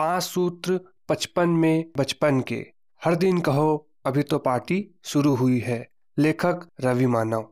पाँच 0.00 0.22
सूत्र 0.22 0.80
पचपन 1.08 1.48
में 1.48 1.84
बचपन 1.98 2.40
के। 2.40 2.66
हर 3.04 3.14
दिन 3.14 3.40
कहो, 3.40 3.88
अभी 4.06 4.22
तो 4.22 4.38
पार्टी 4.38 4.94
शुरू 5.04 5.34
हुई 5.34 5.58
है। 5.58 5.88
लेखक 6.18 6.60
रवि 6.80 7.06
मानव। 7.06 7.48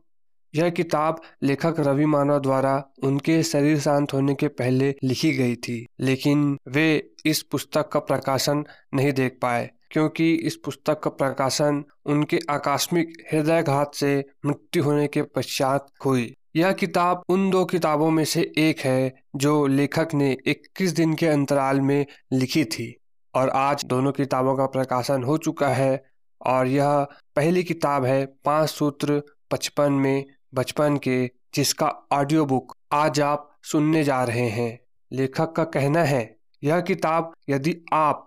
यह 0.55 0.69
किताब 0.69 1.21
लेखक 1.43 1.75
रवि 1.79 2.05
मानव 2.05 2.39
द्वारा 2.39 2.85
उनके 3.03 3.43
शरीर 3.43 3.79
शांत 3.79 4.13
होने 4.13 4.35
के 4.35 4.47
पहले 4.47 4.95
लिखी 5.03 5.31
गई 5.31 5.55
थी, 5.55 5.85
लेकिन 5.99 6.57
वे 6.67 7.11
इस 7.25 7.41
पुस्तक 7.41 7.89
का 7.89 7.99
प्रकाशन 7.99 8.65
नहीं 8.93 9.13
देख 9.13 9.37
पाए। 9.41 9.71
क्योंकि 9.91 10.33
इस 10.33 10.55
पुस्तक 10.55 10.99
का 10.99 11.09
प्रकाशन 11.09 11.83
उनके 12.05 12.39
आकस्मिक 12.49 13.13
हृदयघात 13.33 13.95
से 13.95 14.25
मृत्यु 14.45 14.83
होने 14.83 15.07
के 15.07 15.21
पश्चात 15.21 15.87
हुई। 16.05 16.35
यह 16.55 16.71
किताब 16.71 17.23
उन 17.29 17.49
दो 17.49 17.65
किताबों 17.65 18.11
में 18.11 18.25
से 18.25 18.51
एक 18.57 18.79
है, 18.79 19.13
जो 19.35 19.67
लेखक 19.67 20.07
ने 20.13 20.37
21 20.47 20.91
दिन 20.91 21.13
के 21.13 21.27
अंतराल 21.27 21.81
में 21.81 22.05
लिखी 22.33 22.65
थी। 22.65 22.95
और 23.35 23.49
आज 23.49 23.85
दोनों 23.85 24.11
किताबों 24.11 24.57
का 24.57 24.65
प्रकाशन 24.65 25.23
हो 25.23 25.37
चुका 25.37 25.67
है, 25.67 26.03
और 26.45 26.67
यह 26.67 27.07
पहली 27.35 27.63
किताब 27.63 28.05
है 28.05 28.25
पाँच 28.25 28.69
सूत्र 28.69 29.23
बचपन 29.53 29.91
में 29.91 30.25
बचपन 30.53 30.97
के, 30.97 31.31
जिसका 31.53 31.87
ऑडियो 32.11 32.45
बुक 32.45 32.75
आज 32.91 33.21
आप 33.21 33.55
सुनने 33.63 34.03
जा 34.03 34.23
रहे 34.23 34.49
हैं। 34.49 34.79
लेखक 35.11 35.51
का 35.51 35.63
कहना 35.63 36.03
है, 36.03 36.37
यह 36.63 36.79
किताब 36.79 37.33
यदि 37.49 37.85
आप 37.93 38.25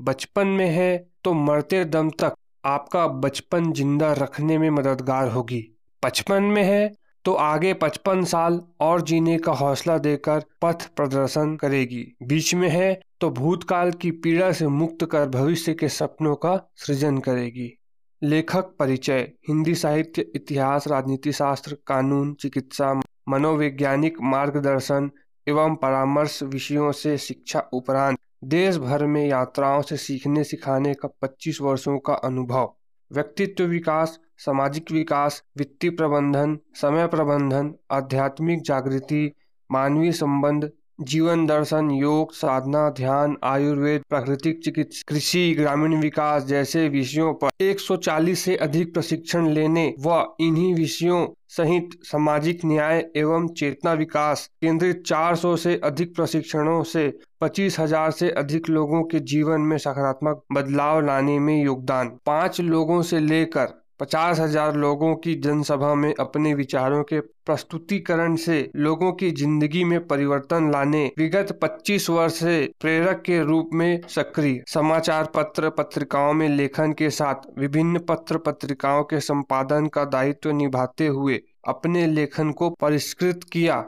बचपन 0.00 0.46
में 0.48 0.66
है 0.66 0.96
तो 1.24 1.32
मरते 1.34 1.84
दम 1.84 2.10
तक 2.20 2.34
आपका 2.64 3.06
बचपन 3.22 3.72
ज़िंदा 3.72 4.12
रखने 4.12 4.56
में 4.58 4.68
मददगार 4.70 5.28
होगी। 5.28 5.60
बचपन 6.02 6.42
में 6.44 6.62
है 6.62 6.92
तो 7.24 7.32
आगे 7.34 7.72
पचपन 7.74 8.22
साल 8.24 8.60
और 8.80 9.00
जीने 9.02 9.36
का 9.38 9.52
हौसला 9.52 9.96
देकर 9.98 10.44
पथ 10.62 10.86
प्रदर्शन 10.96 11.54
करेगी। 11.56 12.04
बीच 12.22 12.54
में 12.54 12.68
है 12.68 13.00
तो 13.20 13.30
भूतकाल 13.30 13.90
की 13.92 14.10
पीड़ा 14.10 14.50
से 14.52 14.66
मुक्त 14.68 15.04
कर 15.04 15.28
भविष्य 15.28 15.74
के 15.74 15.88
सपनों 15.88 16.34
का 16.36 16.56
सृजन 16.76 17.18
करेगी। 17.18 17.70
लेखक 18.22 18.74
परिचय, 18.78 19.30
हिंदी 19.48 19.74
साहित्य, 19.74 20.26
इतिहास, 20.34 20.88
राजनीति 20.88 21.32
शास्त्र, 21.32 21.76
कानून, 21.86 22.32
चिकित्सा, 22.34 22.92
मनोवैज्ञानिक 23.28 24.20
मार्गदर्शन 24.22 25.10
एवं 25.46 25.74
परामर्श 25.74 26.42
विषयों 26.44 26.90
से 26.94 27.16
शिक्षा 27.18 27.68
उपरांत 27.72 28.18
देश 28.44 28.76
भर 28.76 29.06
में 29.06 29.26
यात्राओं 29.26 29.82
से 29.82 29.96
सीखने 29.96 30.44
सिखाने 30.44 30.94
का 30.94 31.08
25 31.22 31.60
वर्षों 31.60 31.98
का 31.98 32.14
अनुभव। 32.14 32.74
व्यक्तित्व 33.12 33.64
विकास, 33.64 34.20
सामाजिक 34.38 34.92
विकास, 34.92 35.44
वित्तीय 35.58 35.90
प्रबंधन, 35.90 36.58
समय 36.74 37.06
प्रबंधन, 37.06 37.74
आध्यात्मिक 37.90 38.62
जागृति, 38.62 39.32
मानवीय 39.72 40.12
संबंध 40.12 40.70
जीवन 41.02 41.44
दर्शन, 41.46 41.90
योग, 41.90 42.32
साधना, 42.32 42.88
ध्यान, 42.90 43.36
आयुर्वेद, 43.44 44.02
प्राकृतिक 44.08 44.62
चिकित्सा, 44.64 45.02
कृषि, 45.08 45.54
ग्रामीण 45.58 46.00
विकास 46.00 46.44
जैसे 46.44 46.88
विषयों 46.88 47.32
पर 47.34 47.64
140 47.64 48.34
से 48.34 48.56
अधिक 48.56 48.92
प्रशिक्षण 48.94 49.48
लेने 49.48 49.94
व 50.00 50.24
इन्हीं 50.40 50.74
विषयों 50.74 51.26
सहित 51.48 51.98
सामाजिक 52.02 52.64
न्याय 52.64 53.04
एवं 53.16 53.48
चेतना 53.48 53.92
विकास 53.92 54.48
केंद्रित 54.60 55.02
400 55.06 55.56
से 55.56 55.80
अधिक 55.84 56.14
प्रशिक्षणों 56.14 56.82
से 56.82 57.08
पच्चीस 57.40 57.78
हज़ार 57.80 58.10
से 58.10 58.30
अधिक 58.30 58.68
लोगों 58.68 59.02
के 59.02 59.20
जीवन 59.20 59.60
में 59.60 59.76
सकारात्मक 59.78 60.42
बदलाव 60.52 61.00
लाने 61.06 61.38
में 61.38 61.62
योगदान। 61.64 62.08
पाँच 62.26 62.60
लोगों 62.60 63.02
से 63.02 63.20
लेकर 63.20 63.79
पचास 64.00 64.38
हज़ार 64.40 64.76
लोगों 64.76 65.14
की 65.16 65.34
जनसभा 65.36 65.94
में 65.94 66.12
अपने 66.20 66.52
विचारों 66.54 67.02
के 67.02 67.20
प्रस्तुतिकरण 67.20 68.36
से 68.36 68.58
लोगों 68.76 69.10
की 69.12 69.30
ज़िंदगी 69.30 69.82
में 69.84 69.98
परिवर्तन 70.06 70.70
लाने 70.70 71.04
विगत 71.18 71.58
25 71.60 72.08
वर्ष 72.10 72.34
से 72.34 72.58
प्रेरक 72.80 73.22
के 73.26 73.42
रूप 73.42 73.70
में 73.72 74.00
सक्रिय। 74.08 74.62
समाचार 74.68 75.30
पत्र 75.34 75.70
पत्रिकाओं 75.70 76.32
में 76.32 76.48
लेखन 76.48 76.92
के 76.92 77.10
साथ 77.10 77.48
विभिन्न 77.58 77.98
पत्र 77.98 78.38
पत्रिकाओं 78.38 79.02
के 79.04 79.20
संपादन 79.20 79.86
का 79.86 80.04
दायित्व 80.06 80.50
निभाते 80.52 81.06
हुए 81.08 81.40
अपने 81.68 82.06
लेखन 82.06 82.52
को 82.52 82.70
परिष्कृत 82.70 83.44
किया। 83.52 83.84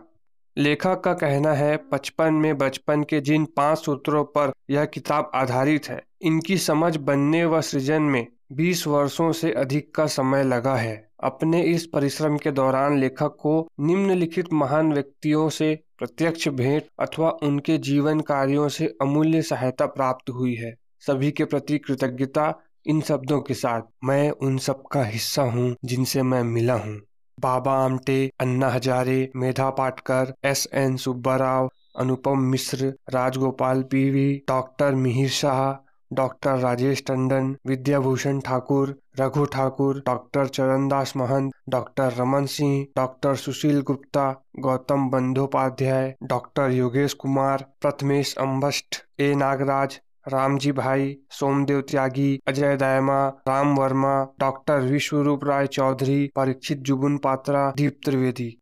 लेखक 0.57 1.01
का 1.01 1.13
कहना 1.15 1.53
है 1.55 1.77
बचपन 1.93 2.35
में 2.35 2.57
बचपन 2.59 3.03
के 3.03 3.21
जिन 3.21 3.45
पाँच 3.57 3.79
सूत्रों 3.79 4.25
पर 4.27 4.53
यह 4.71 4.85
किताब 4.85 5.31
आधारित 5.35 5.89
है, 5.89 6.03
इनकी 6.23 6.57
समझ 6.59 6.97
बनने 6.99 7.45
व 7.45 7.61
सृजन 7.63 8.03
में 8.05 8.27
20 8.53 8.87
वर्षों 8.87 9.33
से 9.33 9.53
अधिक 9.53 9.95
का 9.95 10.07
समय 10.07 10.45
लगा 10.45 10.75
है। 10.75 11.09
अपने 11.25 11.63
इस 11.63 11.87
परिश्रम 11.87 12.37
के 12.37 12.51
दौरान 12.51 12.99
लेखक 12.99 13.37
को 13.41 13.69
निम्नलिखित 13.81 14.53
महान 14.53 14.93
व्यक्तियों 14.93 15.49
से 15.49 15.79
प्रत्यक्ष 15.99 16.49
भेंट 16.49 16.83
अथवा 17.01 17.31
उनके 17.31 17.79
जीवन 17.79 18.21
कार्यों 18.21 18.69
से 18.69 18.87
अमूल्य 19.03 19.43
सहायता 19.43 19.87
प्राप्त 19.87 20.31
हुई 20.31 20.55
है। 20.55 20.75
सभी 21.01 21.31
के 21.31 21.45
प्रति 21.45 21.79
कृतज्ञता 21.79 22.55
इन 22.87 23.01
शब्दों 23.01 23.41
के 23.41 23.55
साथ। 23.55 23.83
मैं 24.05 24.31
उन 24.31 24.59
सब 24.59 24.83
का 24.93 25.05
हिस्सा 25.05 25.43
हूँ 25.43 25.77
जिनसे 25.85 26.23
मैं 26.23 26.43
मिला 26.43 26.75
हूँ। 26.75 27.01
Baba 27.41 27.73
Amte, 27.73 28.31
Anna 28.41 28.69
Hazare, 28.69 29.31
Medha 29.37 29.71
Patkar, 29.71 30.35
S 30.45 30.69
N 30.75 30.97
Subbarao, 30.97 31.71
Anupam 31.99 32.39
Mishra, 32.39 32.95
Rajagopal 33.11 33.83
P V 33.83 34.43
doctor 34.49 34.95
Mihir 34.95 35.29
Shah 35.29 35.92
doctor 36.13 36.57
Rajesh 36.57 37.05
Tandon, 37.07 37.57
Vidyabhushan 37.67 38.41
Thakur, 38.41 39.01
Raghu 39.21 39.45
Thakur, 39.45 40.03
doctor 40.07 40.47
Charandas 40.47 41.17
Mahant, 41.17 41.53
doctor 41.69 42.13
Raman 42.13 42.47
Singh, 42.47 42.87
doctor 42.97 43.35
Sushil 43.35 43.81
Gupta, 43.81 44.45
Gautam 44.59 45.11
Bandopadhyay, 45.11 46.15
doctor 46.23 46.71
Yogesh 46.71 47.15
Kumar, 47.15 47.67
Prathamesh 47.81 48.35
Ambasht 48.37 49.07
A 49.21 49.35
Nagaraj, 49.35 50.01
Ramji 50.29 50.73
bhai, 50.73 51.17
Somdev 51.31 51.81
Tyagi, 51.81 52.41
Ajay 52.47 52.77
Dayma, 52.77 53.29
Ram 53.29 53.77
Verma, 53.77 54.27
doctor 54.41 54.81
Vishwarup 54.81 55.45
Rai 55.45 55.67
Chaudhary, 55.67 56.31
Parikshit 56.37 56.79
Jubun 56.79 57.19
Patra, 57.19 57.73
Deep 57.77 58.01
Trivedi. 58.05 58.59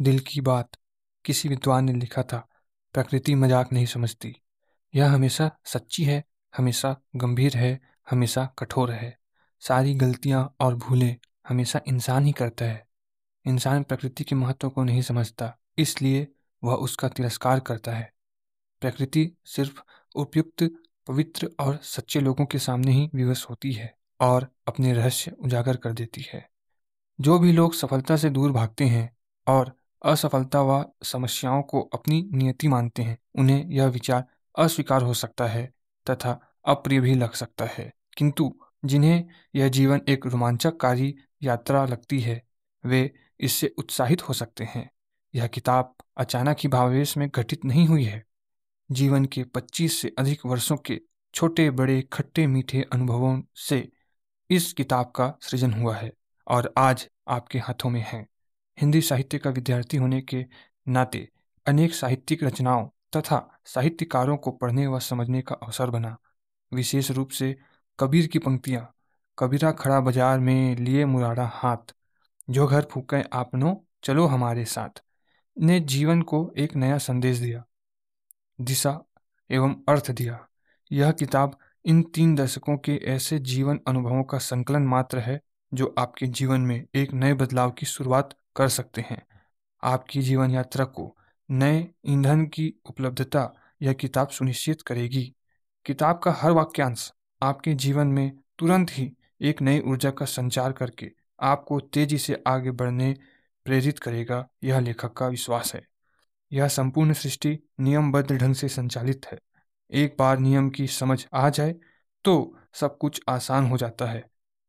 दिल 0.00 0.18
की 0.18 0.40
बात 0.40 0.68
किसी 1.24 1.48
विद्वान 1.48 1.84
ने 1.84 1.92
लिखा 1.92 2.22
था, 2.22 2.48
प्रकृति 2.92 3.34
मज़ाक 3.34 3.72
नहीं 3.72 3.86
समझती। 3.86 4.34
यह 4.94 5.10
हमेशा 5.10 5.50
सच्ची 5.64 6.04
है 6.04 6.24
हमेशा 6.56 6.96
गंभीर 7.16 7.56
है, 7.56 7.80
हमेशा 8.10 8.54
कठोर 8.58 8.90
है। 8.90 9.18
सारी 9.60 9.94
गलतियाँ 9.94 10.56
और 10.60 10.74
भूलें 10.74 11.16
हमेशा 11.48 11.80
इंसान 11.88 12.24
ही 12.24 12.32
करता 12.32 12.64
है। 12.64 12.86
इंसान 13.46 13.82
प्रकृति 13.82 14.24
के 14.24 14.34
महत्व 14.34 14.70
को 14.70 14.84
नहीं 14.84 15.02
समझता, 15.02 15.58
इसलिए 15.78 16.28
वह 16.64 16.74
उसका 16.74 17.08
तिरस्कार 17.08 17.60
करता 17.60 17.92
है। 17.92 18.12
प्रकृति 18.80 19.32
सिर्फ़ 19.44 19.82
उपयुक्त, 20.14 20.70
पवित्र 21.06 21.50
और 21.60 21.80
सच्चे 21.82 22.20
लोगों 22.20 22.46
के 22.46 22.58
सामने 22.58 22.92
ही 22.92 23.10
विवश 23.14 23.46
होती 23.50 23.72
है 23.72 23.94
और 24.20 24.48
अपने 24.68 24.92
रहस्य 24.92 25.30
उजागर 25.30 25.76
कर 25.76 25.92
देती 25.92 26.26
है। 26.32 26.50
जो 27.20 27.38
भी 27.38 27.52
लोग 27.52 27.74
सफलता 27.74 28.16
से 28.16 28.30
दूर 28.30 28.52
भागते 28.52 28.84
हैं 28.84 29.16
और 29.46 29.76
असफलता 30.04 30.62
व 30.62 30.92
समस्याओं 31.02 31.62
को 31.62 31.80
अपनी 31.80 32.28
नियति 32.32 32.68
मानते 32.68 33.02
हैं, 33.02 33.18
उन्हें 33.34 33.66
यह 33.66 33.86
विचार 33.86 34.24
अस्वीकार 34.58 35.02
हो 35.02 35.14
सकता 35.14 35.46
है 35.46 35.72
तथा 36.10 36.58
अप्रिय 36.64 37.00
भी 37.00 37.14
लग 37.14 37.32
सकता 37.32 37.64
है। 37.64 37.92
किंतु 38.16 38.58
जिन्हें 38.84 39.24
यह 39.54 39.68
जीवन 39.68 40.00
एक 40.08 40.26
रोमांचककारी 40.26 41.16
यात्रा 41.42 41.84
लगती 41.84 42.20
है, 42.20 42.46
वे 42.84 43.14
इससे 43.40 43.74
उत्साहित 43.78 44.28
हो 44.28 44.34
सकते 44.34 44.64
हैं। 44.64 44.90
यह 45.34 45.46
किताब 45.46 45.94
अचानक 46.16 46.56
ही 46.60 46.68
भावेश 46.68 47.16
में 47.16 47.28
घटित 47.28 47.64
नहीं 47.64 47.86
हुई 47.86 48.04
है। 48.04 48.26
जीवन 48.92 49.24
के 49.24 49.44
25 49.44 50.00
से 50.00 50.14
अधिक 50.18 50.46
वर्षों 50.46 50.76
के 50.76 51.00
छोटे 51.34 51.70
बड़े 51.70 52.02
खट्टे 52.12 52.46
मीठे 52.46 52.86
अनुभवों 52.92 53.42
से 53.56 53.92
इस 54.50 54.72
किताब 54.72 55.06
का 55.06 55.38
सृजन 55.42 55.72
हुआ 55.72 55.96
है 55.96 56.12
और 56.48 56.74
आज 56.78 57.08
आपके 57.28 57.58
हाथों 57.58 57.90
में 57.90 58.04
है। 58.08 58.26
हिंदी 58.80 59.00
साहित्य 59.00 59.38
का 59.38 59.50
विद्यार्थी 59.50 59.96
होने 59.96 60.20
के 60.20 60.46
नाते 60.88 61.28
अनेक 61.66 61.94
साहित्यिक 61.94 62.44
रचनाओं 62.44 62.88
तथा 63.16 63.60
साहित्यकारों 63.64 64.36
को 64.36 64.50
पढ़ने 64.50 64.86
व 64.86 64.98
समझने 64.98 65.42
का 65.42 65.54
अवसर 65.54 65.90
बना। 65.90 66.16
विशेष 66.72 67.10
रूप 67.10 67.30
से 67.30 67.56
कबीर 67.98 68.26
की 68.26 68.38
पंक्तियाँ, 68.38 68.94
कबीरा 69.38 69.72
खड़ा 69.72 70.00
बाज़ार 70.00 70.38
में 70.38 70.76
लिए 70.76 71.04
मुराड़ा 71.04 71.50
हाथ, 71.54 71.94
जो 72.50 72.66
घर 72.66 72.86
फूकें 72.90 73.22
आपनो, 73.32 73.84
चलो 74.02 74.26
हमारे 74.26 74.64
साथ, 74.64 75.02
ने 75.58 75.80
जीवन 75.80 76.22
को 76.22 76.52
एक 76.58 76.76
नया 76.76 76.98
संदेश 76.98 77.38
दिया। 77.38 77.64
दिशा 78.60 79.00
एवं 79.50 79.74
अर्थ 79.88 80.10
दिया। 80.10 80.48
यह 80.92 81.12
किताब 81.12 81.56
इन 81.84 82.02
तीन 82.02 82.34
दशकों 82.34 82.76
के 82.76 82.96
ऐसे 82.96 83.38
जीवन 83.38 83.80
अनुभवों 83.88 84.24
का 84.24 84.38
संकलन 84.38 84.82
मात्र 84.82 85.18
है, 85.18 85.40
जो 85.74 85.94
आपके 85.98 86.26
जीवन 86.26 86.60
में 86.60 86.86
एक 86.94 87.12
नए 87.12 87.34
बदलाव 87.34 87.70
की 87.70 87.86
शुरुआत 87.86 88.36
कर 88.56 88.68
सकते 88.68 89.00
हैं। 89.00 89.26
आपकी 89.82 90.22
जीवन 90.22 90.50
यात्रा 90.50 90.84
को 90.84 91.16
नए 91.50 91.86
ईंधन 92.06 92.44
की 92.46 92.72
उपलब्धता 92.86 93.52
यह 93.82 93.92
किताब 93.92 94.28
सुनिश्चित 94.28 94.82
करेगी। 94.82 95.22
किताब 95.86 96.18
का 96.18 96.32
हर 96.32 96.50
वाक्यांश 96.50 97.10
आपके 97.42 97.74
जीवन 97.74 98.06
में 98.08 98.30
तुरंत 98.58 98.90
ही 98.90 99.10
एक 99.40 99.62
नई 99.62 99.80
ऊर्जा 99.80 100.10
का 100.10 100.26
संचार 100.26 100.72
करके 100.72 101.10
आपको 101.42 101.78
तेज़ी 101.82 102.18
से 102.18 102.42
आगे 102.46 102.70
बढ़ने 102.70 103.14
प्रेरित 103.66 103.98
करेगा, 103.98 104.46
यह 104.64 104.78
लेखक 104.78 105.12
का 105.12 105.26
विश्वास 105.28 105.74
है। 105.74 105.82
यह 106.52 106.68
संपूर्ण 106.68 107.12
सृष्टि 107.12 107.58
नियमबद्ध 107.80 108.30
ढंग 108.32 108.54
से 108.54 108.68
संचालित 108.68 109.26
है। 109.26 109.38
एक 109.90 110.14
बार 110.18 110.38
नियम 110.38 110.70
की 110.70 110.86
समझ 110.88 111.24
आ 111.34 111.48
जाए 111.48 111.74
तो 112.24 112.56
सब 112.74 112.96
कुछ 112.98 113.20
आसान 113.28 113.66
हो 113.66 113.76
जाता 113.76 114.06
है। 114.06 114.24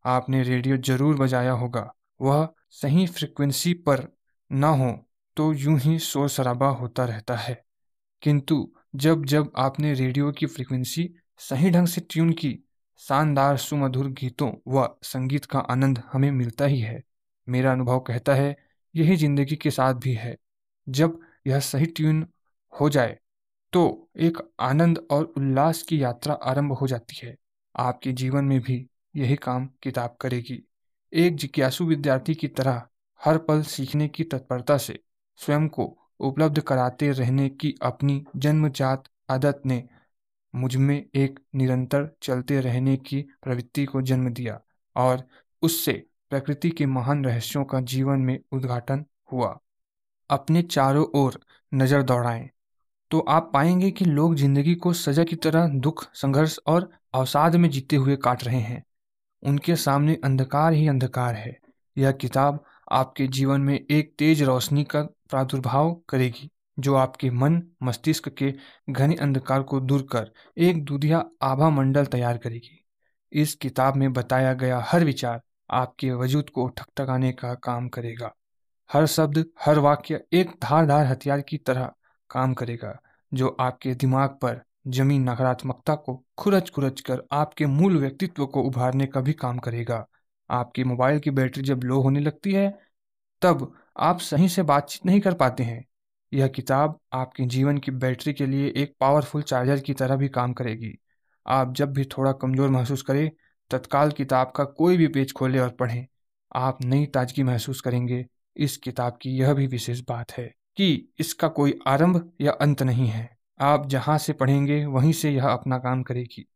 आपने 0.05 0.43
रेडियो 0.43 0.77
ज़रूर 0.79 1.15
बजाया 1.17 1.51
होगा, 1.51 1.91
वह 2.21 2.47
सही 2.71 3.05
फ्रिक्वेंसी 3.07 3.73
पर 3.73 4.07
ना 4.51 4.67
हो। 4.69 4.91
तो 5.37 5.51
यूँ 5.53 5.77
ही 5.79 5.97
शोर 5.99 6.27
शराबा 6.29 6.67
होता 6.69 7.05
रहता 7.05 7.35
है। 7.35 7.63
किंतु 8.23 8.67
जब 8.95 9.25
जब 9.25 9.51
आपने 9.57 9.93
रेडियो 9.93 10.31
की 10.31 10.45
फ्रिक्वेंसी 10.45 11.09
सही 11.39 11.69
ढंग 11.69 11.87
से 11.87 12.01
ट्यून 12.01 12.31
की, 12.33 12.57
शानदार 12.99 13.57
सुमधुर 13.57 14.07
गीतों 14.11 14.51
व 14.67 14.87
संगीत 15.03 15.45
का 15.45 15.59
आनंद 15.59 16.01
हमें 16.13 16.29
मिलता 16.31 16.65
ही 16.65 16.79
है। 16.79 17.01
मेरा 17.47 17.71
अनुभव 17.71 17.99
कहता 17.99 18.33
है, 18.33 18.55
यही 18.95 19.15
ज़िंदगी 19.15 19.55
के 19.55 19.71
साथ 19.71 19.93
भी 19.93 20.13
है। 20.13 20.35
जब 20.87 21.19
यह 21.47 21.59
सही 21.59 21.85
ट्यून 21.85 22.25
हो 22.73 22.89
जाए 22.89 23.17
तो 23.73 24.09
एक 24.19 24.37
आनंद 24.59 25.07
और 25.11 25.23
उल्लास 25.37 25.81
की 25.83 26.01
यात्रा 26.03 26.33
आरंभ 26.33 26.73
हो 26.73 26.87
जाती 26.87 27.19
है। 27.23 27.35
आपके 27.75 28.11
जीवन 28.13 28.45
में 28.45 28.59
भी 28.61 28.85
यही 29.15 29.35
काम 29.35 29.69
किताब 29.83 30.15
करेगी। 30.21 30.61
एक 31.13 31.35
जिज्ञासु 31.35 31.85
विद्यार्थी 31.85 32.35
की 32.35 32.47
तरह 32.47 32.81
हर 33.21 33.37
पल 33.37 33.61
सीखने 33.63 34.07
की 34.07 34.23
तत्परता 34.23 34.77
से 34.77 34.99
स्वयं 35.39 35.67
को 35.67 35.97
उपलब्ध 36.19 36.59
कराते 36.59 37.11
रहने 37.11 37.49
की 37.49 37.73
अपनी 37.81 38.23
जन्मजात 38.35 39.03
आदत 39.29 39.61
ने 39.65 39.83
मुझमें 40.53 40.95
एक 41.15 41.39
निरंतर 41.55 42.09
चलते 42.21 42.59
रहने 42.61 42.95
की 42.97 43.21
प्रवृत्ति 43.41 43.85
को 43.85 44.01
जन्म 44.01 44.29
दिया 44.29 44.59
और 44.95 45.23
उससे 45.61 45.93
प्रकृति 46.29 46.69
के 46.69 46.85
महान 46.85 47.25
रहस्यों 47.25 47.63
का 47.65 47.81
जीवन 47.81 48.19
में 48.19 48.39
उद्घाटन 48.51 49.05
हुआ। 49.31 49.57
अपने 50.29 50.61
चारों 50.61 51.05
ओर 51.15 51.39
नज़र 51.71 52.03
दौड़ाएँ 52.03 52.49
तो 53.11 53.19
आप 53.19 53.49
पाएँगे 53.53 53.89
कि 53.91 54.05
लोग 54.05 54.35
ज़िंदगी 54.35 54.75
को 54.75 54.93
सजा 54.93 55.23
की 55.23 55.35
तरह 55.35 55.67
दुख, 55.67 56.05
संघर्ष 56.13 56.57
और 56.67 56.89
अवसाद 57.13 57.55
में 57.55 57.69
जीते 57.69 57.95
हुए 57.95 58.15
काट 58.15 58.43
रहे 58.43 58.59
हैं। 58.59 58.83
उनके 59.43 59.75
सामने 59.75 60.17
अंधकार 60.23 60.73
ही 60.73 60.87
अंधकार 60.87 61.35
है। 61.35 61.57
यह 61.97 62.11
किताब 62.11 62.63
आपके 62.91 63.27
जीवन 63.27 63.61
में 63.61 63.85
एक 63.91 64.13
तेज 64.17 64.43
रोशनी 64.43 64.83
का 64.83 65.01
प्रादुर्भाव 65.01 65.93
करेगी, 66.09 66.49
जो 66.79 66.95
आपके 66.95 67.29
मन, 67.29 67.61
मस्तिष्क 67.83 68.29
के 68.29 68.53
घने 68.89 69.15
अंधकार 69.15 69.63
को 69.63 69.79
दूर 69.79 70.01
कर 70.11 70.31
एक 70.57 70.83
दुधिया 70.85 71.23
आभा 71.41 71.69
मंडल 71.69 72.05
तैयार 72.05 72.37
करेगी। 72.37 72.85
इस 73.31 73.55
किताब 73.55 73.95
में 73.95 74.11
बताया 74.13 74.53
गया 74.53 74.83
हर 74.87 75.03
विचार 75.03 75.41
आपके 75.69 76.11
वजूद 76.11 76.49
को 76.49 76.67
ठकठकाने 76.67 77.31
का 77.31 77.53
काम 77.53 77.87
करेगा। 77.89 78.33
हर 78.89 79.05
शब्द, 79.05 79.45
हर 79.61 79.79
वाक्य 79.79 80.23
एक 80.33 80.51
धारदार 80.61 81.05
हथियार 81.05 81.41
की 81.41 81.57
तरह 81.57 81.91
काम 82.29 82.53
करेगा, 82.53 82.99
जो 83.33 83.57
आपके 83.59 83.93
दिमाग 83.95 84.29
पर 84.29 84.61
जमी 84.87 85.19
नकारात्मकता 85.19 85.95
को 85.95 86.23
खुरच 86.37 86.69
खुरच 86.69 87.01
कर 87.01 87.21
आपके 87.31 87.65
मूल 87.65 87.97
व्यक्तित्व 87.97 88.45
को 88.45 88.61
उभारने 88.61 89.05
का 89.05 89.21
भी 89.21 89.33
काम 89.33 89.57
करेगा। 89.57 90.05
आपके 90.51 90.83
मोबाइल 90.83 91.19
की 91.19 91.31
बैटरी 91.31 91.63
जब 91.63 91.83
लो 91.83 92.01
होने 92.01 92.19
लगती 92.19 92.53
है, 92.53 92.79
तब 93.41 93.73
आप 93.97 94.19
सही 94.19 94.49
से 94.49 94.63
बातचीत 94.63 95.05
नहीं 95.05 95.19
कर 95.21 95.33
पाते 95.33 95.63
हैं। 95.63 95.85
यह 96.33 96.47
किताब 96.47 96.99
आपके 97.13 97.43
जीवन 97.45 97.77
की 97.77 97.91
बैटरी 97.91 98.33
के 98.33 98.45
लिए 98.45 98.73
एक 98.77 98.95
पावरफुल 98.99 99.41
चार्जर 99.41 99.79
की 99.79 99.93
तरह 99.93 100.15
भी 100.15 100.29
काम 100.29 100.53
करेगी। 100.53 100.99
आप 101.47 101.73
जब 101.73 101.93
भी 101.93 102.05
थोड़ा 102.05 102.31
कमज़ोर 102.31 102.69
महसूस 102.69 103.01
करें, 103.01 103.31
तत्काल 103.71 104.11
किताब 104.11 104.51
का 104.55 104.63
कोई 104.63 104.97
भी 104.97 105.07
पेज 105.07 105.33
खोलें 105.33 105.59
और 105.59 105.69
पढ़ें। 105.69 106.07
आप 106.55 106.77
नई 106.81 107.05
ताजगी 107.05 107.43
महसूस 107.43 107.81
करेंगे। 107.81 108.25
इस 108.55 108.77
किताब 108.77 109.17
की 109.21 109.29
यह 109.29 109.53
भी 109.53 109.67
विशेष 109.67 110.01
बात 110.09 110.31
है 110.31 110.53
कि 110.77 111.13
इसका 111.19 111.47
कोई 111.47 111.79
आरंभ 111.87 112.31
या 112.41 112.51
अंत 112.51 112.83
नहीं 112.83 113.07
है। 113.07 113.37
आप 113.59 113.87
जहाँ 113.87 114.17
से 114.17 114.33
पढ़ेंगे, 114.33 114.85
वहीं 114.85 115.13
से 115.13 115.31
यह 115.31 115.47
अपना 115.47 115.77
काम 115.77 116.03
करेगी। 116.03 116.47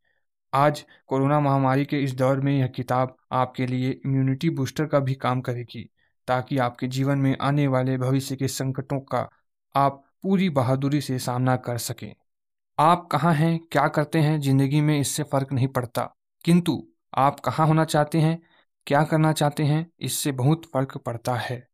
आज 0.56 0.86
कोरोना 1.08 1.40
महामारी 1.40 1.86
के 1.86 2.00
इस 2.00 2.14
दौर 2.14 2.40
में 2.40 2.60
यह 2.60 2.68
किताब 2.68 3.18
आपके 3.32 3.66
लिए 3.68 3.90
इम्यूनिटी 4.06 4.50
बूस्टर 4.50 4.86
का 4.86 5.00
भी 5.00 5.16
काम 5.16 5.42
करेगी, 5.42 5.90
ताकि 6.28 6.58
आपके 6.58 6.88
जीवन 6.88 7.18
में 7.18 7.38
आने 7.42 7.68
वाले 7.68 7.98
भविष्य 7.98 8.36
के 8.36 8.48
संकटों 8.48 9.00
का 9.00 9.30
आप 9.76 10.04
पूरी 10.24 10.50
बहादुरी 10.50 11.02
से 11.02 11.20
सामना 11.20 11.56
कर 11.56 11.78
सकें। 11.78 12.16
आप 12.80 13.08
कहाँ 13.12 13.34
हैं, 13.34 13.60
क्या 13.60 13.88
करते 13.88 14.20
हैं, 14.20 14.42
ज़िंदगी 14.42 14.82
में 14.82 15.00
इससे 15.00 15.24
फ़र्क 15.24 15.54
नहीं 15.54 15.68
पड़ता। 15.68 16.16
किंतु 16.46 16.88
आप 17.16 17.40
कहाँ 17.40 17.68
होना 17.68 17.86
चाहते 17.86 18.20
हैं, 18.20 18.42
क्या 18.88 19.04
करना 19.04 19.34
चाहते 19.34 19.64
हैं, 19.64 19.92
इससे 20.00 20.32
बहुत 20.32 20.66
फ़र्क 20.74 20.98
पड़ता 20.98 21.36
है। 21.36 21.68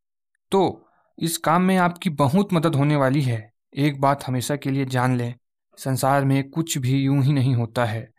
तो 0.51 0.87
इस 1.19 1.37
काम 1.37 1.61
में 1.61 1.77
आपकी 1.77 2.09
बहुत 2.09 2.53
मदद 2.53 2.75
होने 2.75 2.95
वाली 2.95 3.21
है। 3.21 3.53
एक 3.75 4.01
बात 4.01 4.23
हमेशा 4.27 4.55
के 4.55 4.69
लिए 4.69 4.85
जान 4.85 5.17
लें, 5.17 5.35
संसार 5.77 6.25
में 6.25 6.49
कुछ 6.49 6.77
भी 6.77 7.01
यूँ 7.01 7.23
ही 7.23 7.33
नहीं 7.33 7.55
होता 7.55 7.85
है। 7.85 8.10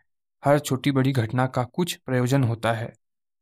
हर 0.45 0.59
छोटी 0.59 0.91
बड़ी 0.91 1.11
घटना 1.11 1.47
का 1.47 1.63
कुछ 1.63 1.95
प्रयोजन 1.95 2.43
होता 2.43 2.73
है। 2.73 2.93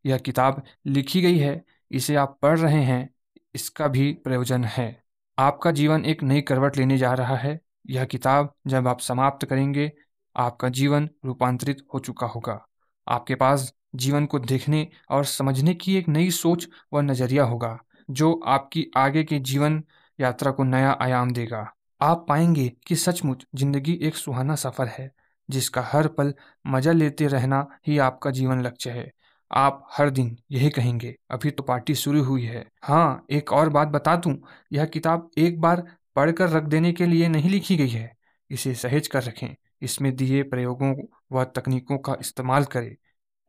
यह 0.05 0.17
किताब 0.17 0.63
लिखी 0.85 1.21
गई 1.21 1.37
है, 1.37 1.63
इसे 1.91 2.15
आप 2.15 2.37
पढ़ 2.41 2.59
रहे 2.59 2.83
हैं, 2.83 3.09
इसका 3.55 3.87
भी 3.87 4.11
प्रयोजन 4.13 4.63
है। 4.63 5.03
आपका 5.37 5.71
जीवन 5.71 6.05
एक 6.05 6.23
नई 6.23 6.41
करवट 6.41 6.77
लेने 6.77 6.97
जा 6.97 7.13
रहा 7.13 7.35
है। 7.35 7.59
यह 7.89 8.05
किताब 8.05 8.53
जब 8.67 8.87
आप 8.87 8.99
समाप्त 8.99 9.45
करेंगे, 9.45 9.91
आपका 10.35 10.69
जीवन 10.69 11.09
रूपांतरित 11.25 11.85
हो 11.93 11.99
चुका 11.99 12.27
होगा। 12.27 12.67
आपके 13.07 13.35
पास 13.35 13.73
जीवन 13.95 14.25
को 14.25 14.39
देखने 14.39 14.87
और 15.09 15.25
समझने 15.25 15.73
की 15.73 15.95
एक 15.95 16.07
नई 16.07 16.31
सोच 16.31 16.67
व 16.93 16.99
नज़रिया 16.99 17.43
होगा, 17.43 17.77
जो 18.11 18.33
आपकी 18.45 18.85
आगे 18.97 19.23
के 19.23 19.39
जीवन 19.39 19.83
यात्रा 20.19 20.51
को 20.51 20.63
नया 20.63 20.97
आयाम 21.01 21.31
देगा। 21.31 21.73
आप 22.01 22.25
पाएँगे 22.29 22.71
कि 22.87 22.95
सचमुच 22.95 23.45
ज़िंदगी 23.55 23.93
एक 23.93 24.15
सुहाना 24.15 24.55
सफ़र 24.55 24.87
है। 24.87 25.11
जिसका 25.51 25.81
हर 25.83 26.07
पल 26.07 26.33
मज़ा 26.67 26.91
लेते 26.91 27.27
रहना 27.27 27.65
ही 27.87 27.97
आपका 27.99 28.31
जीवन 28.31 28.61
लक्ष्य 28.61 28.89
है। 28.89 29.11
आप 29.51 29.87
हर 29.91 30.09
दिन 30.09 30.37
यही 30.51 30.69
कहेंगे, 30.69 31.15
अभी 31.31 31.51
तो 31.51 31.63
पार्टी 31.63 31.95
शुरू 31.95 32.23
हुई 32.23 32.43
है। 32.43 32.65
हाँ 32.83 33.25
एक 33.29 33.51
और 33.53 33.69
बात 33.69 33.87
बता 33.87 34.15
दूँ, 34.15 34.35
यह 34.73 34.85
किताब 34.85 35.29
एक 35.37 35.59
बार 35.61 35.83
पढ़कर 36.15 36.49
रख 36.49 36.63
देने 36.63 36.91
के 36.93 37.05
लिए 37.05 37.27
नहीं 37.27 37.49
लिखी 37.49 37.77
गई 37.77 37.89
है। 37.89 38.11
इसे 38.49 38.73
सहेज 38.75 39.07
कर 39.07 39.23
रखें। 39.23 39.55
इसमें 39.81 40.15
दिए 40.15 40.43
प्रयोगों 40.43 40.95
व 41.31 41.43
तकनीकों 41.45 41.97
का 41.97 42.15
इस्तेमाल 42.21 42.65
करें। 42.65 42.95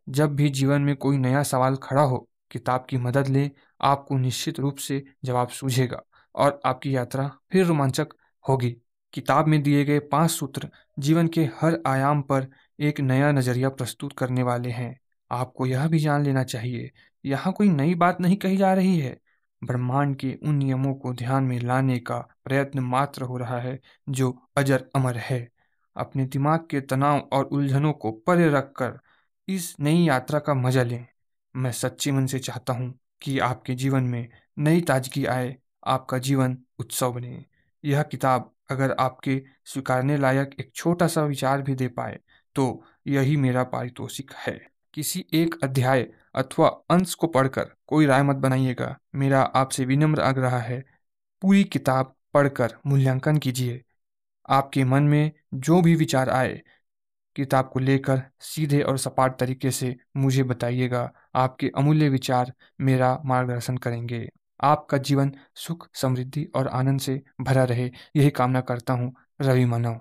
जब 0.07 0.35
भी 0.37 0.49
जीवन 0.51 0.83
में 0.83 0.95
कोई 0.97 1.17
नया 1.19 1.43
सवाल 1.43 1.77
खड़ा 1.77 2.03
हो, 2.03 2.29
किताब 2.51 2.87
की 2.91 2.97
मदद 2.97 3.29
लें। 3.29 3.51
आपको 3.81 4.19
निश्चित 4.19 4.61
रूप 4.61 4.77
से 4.77 5.03
जवाब 5.25 5.49
सूझेगा 5.49 6.03
और 6.35 6.61
आपकी 6.65 6.97
यात्रा 6.97 7.31
फिर 7.53 7.67
रोमांचक 7.67 8.09
होगी। 8.45 8.77
किताब 9.15 9.49
में 9.49 9.63
दिए 9.63 9.85
गए 9.85 9.99
पाँच 10.13 10.31
सूत्र 10.31 10.69
जीवन 10.99 11.29
के 11.29 11.45
हर 11.61 11.79
आयाम 11.87 12.23
पर 12.23 12.47
एक 12.79 13.01
नया 13.01 13.31
नज़रिया 13.33 13.69
प्रस्तुत 13.69 14.13
करने 14.19 14.43
वाले 14.43 14.71
हैं। 14.71 14.99
आपको 15.31 15.67
यह 15.67 15.87
भी 15.89 15.99
जान 15.99 16.25
लेना 16.25 16.45
चाहिए, 16.45 16.91
यहाँ 17.25 17.53
कोई 17.53 17.69
नई 17.69 17.95
बात 17.95 18.21
नहीं 18.21 18.37
कही 18.37 18.57
जा 18.57 18.73
रही 18.75 18.99
है। 18.99 19.17
ब्रह्मांड 19.63 20.17
के 20.17 20.35
उन 20.43 20.55
नियमों 20.55 20.95
को 20.95 21.13
ध्यान 21.15 21.45
में 21.45 21.59
लाने 21.61 21.99
का 21.99 22.19
प्रयत्न 22.45 22.81
मात्र 22.81 23.23
हो 23.23 23.37
रहा 23.37 23.59
है, 23.59 23.79
जो 24.09 24.39
अजर 24.57 24.85
अमर 24.97 25.17
है। 25.19 25.49
अपने 25.97 26.25
दिमाग 26.27 26.67
के 26.71 26.81
तनाव 26.81 27.19
और 27.33 27.45
उलझनों 27.45 27.93
को 27.93 28.11
परे 28.27 28.49
रखकर 28.51 28.99
इस 29.49 29.75
नई 29.81 30.05
यात्रा 30.05 30.39
का 30.39 30.55
मज़ा 30.55 30.83
लें। 30.83 31.07
मैं 31.55 31.73
सच्चे 31.73 32.13
मन 32.13 32.27
से 32.27 32.39
चाहता 32.39 32.73
हूँ 32.73 32.93
कि 33.23 33.39
आपके 33.39 33.75
जीवन 33.75 34.03
में 34.03 34.29
नई 34.59 34.81
ताजगी 34.81 35.25
आए, 35.27 35.57
आपका 35.87 36.19
जीवन 36.19 36.57
उत्सव 36.79 37.13
बने। 37.13 37.45
यह 37.85 38.03
किताब 38.03 38.52
अगर 38.69 38.95
आपके 39.01 39.43
स्वीकारने 39.65 40.17
लायक 40.17 40.55
एक 40.61 40.71
छोटा 40.75 41.07
सा 41.07 41.25
विचार 41.25 41.63
भी 41.63 41.75
दे 41.75 41.89
पाए 41.89 42.19
तो 42.57 42.85
यही 43.07 43.37
मेरा 43.37 43.65
पारितोषिक 43.65 44.31
है। 44.39 44.61
किसी 44.95 45.25
एक 45.35 45.55
अध्याय 45.65 46.07
अथवा 46.35 46.69
अंश 46.91 47.15
को 47.15 47.27
पढ़कर 47.27 47.71
कोई 47.87 48.07
राय 48.07 48.23
मत 48.23 48.37
बनाइएगा। 48.37 48.97
मेरा 49.15 49.43
आपसे 49.43 49.85
विनम्र 49.85 50.21
आग्रह 50.21 50.57
है, 50.57 50.85
पूरी 51.43 51.65
किताब 51.65 52.15
पढ़कर 52.35 52.75
मूल्यांकन 52.87 53.39
कीजिए। 53.39 53.83
आपके 54.49 54.85
मन 54.85 55.03
में 55.03 55.33
जो 55.55 55.81
भी 55.83 55.95
विचार 55.95 56.31
आए, 56.31 56.61
किताब 57.37 57.71
को 57.73 57.81
लेकर 57.81 58.23
सीधे 58.41 58.81
और 58.83 58.99
सपाट 58.99 59.39
तरीके 59.39 59.71
से 59.71 59.95
मुझे 60.17 60.43
बताइएगा। 60.43 61.11
आपके 61.35 61.71
अमूल्य 61.77 62.09
विचार 62.09 62.53
मेरा 62.81 63.19
मार्गदर्शन 63.25 63.77
करेंगे। 63.77 64.29
आपका 64.63 64.99
जीवन 64.99 65.33
सुख, 65.55 65.89
समृद्धि 65.95 66.45
और 66.55 66.69
आनंद 66.69 67.01
से 67.01 67.23
भरा 67.41 67.65
रहे। 67.65 67.91
यही 68.17 68.31
कामना 68.31 68.61
करता 68.61 68.93
हूँ, 68.93 69.15
रवि 69.41 69.65
मानव। 69.65 70.01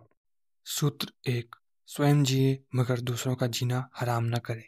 सूत्र 0.66 1.14
एक, 1.28 1.56
स्वयं 1.88 2.24
जिए 2.24 2.64
मगर 2.76 3.00
दूसरों 3.00 3.36
का 3.36 3.48
जीना 3.48 3.90
हराम 3.96 4.24
न 4.24 4.38
करें। 4.38 4.64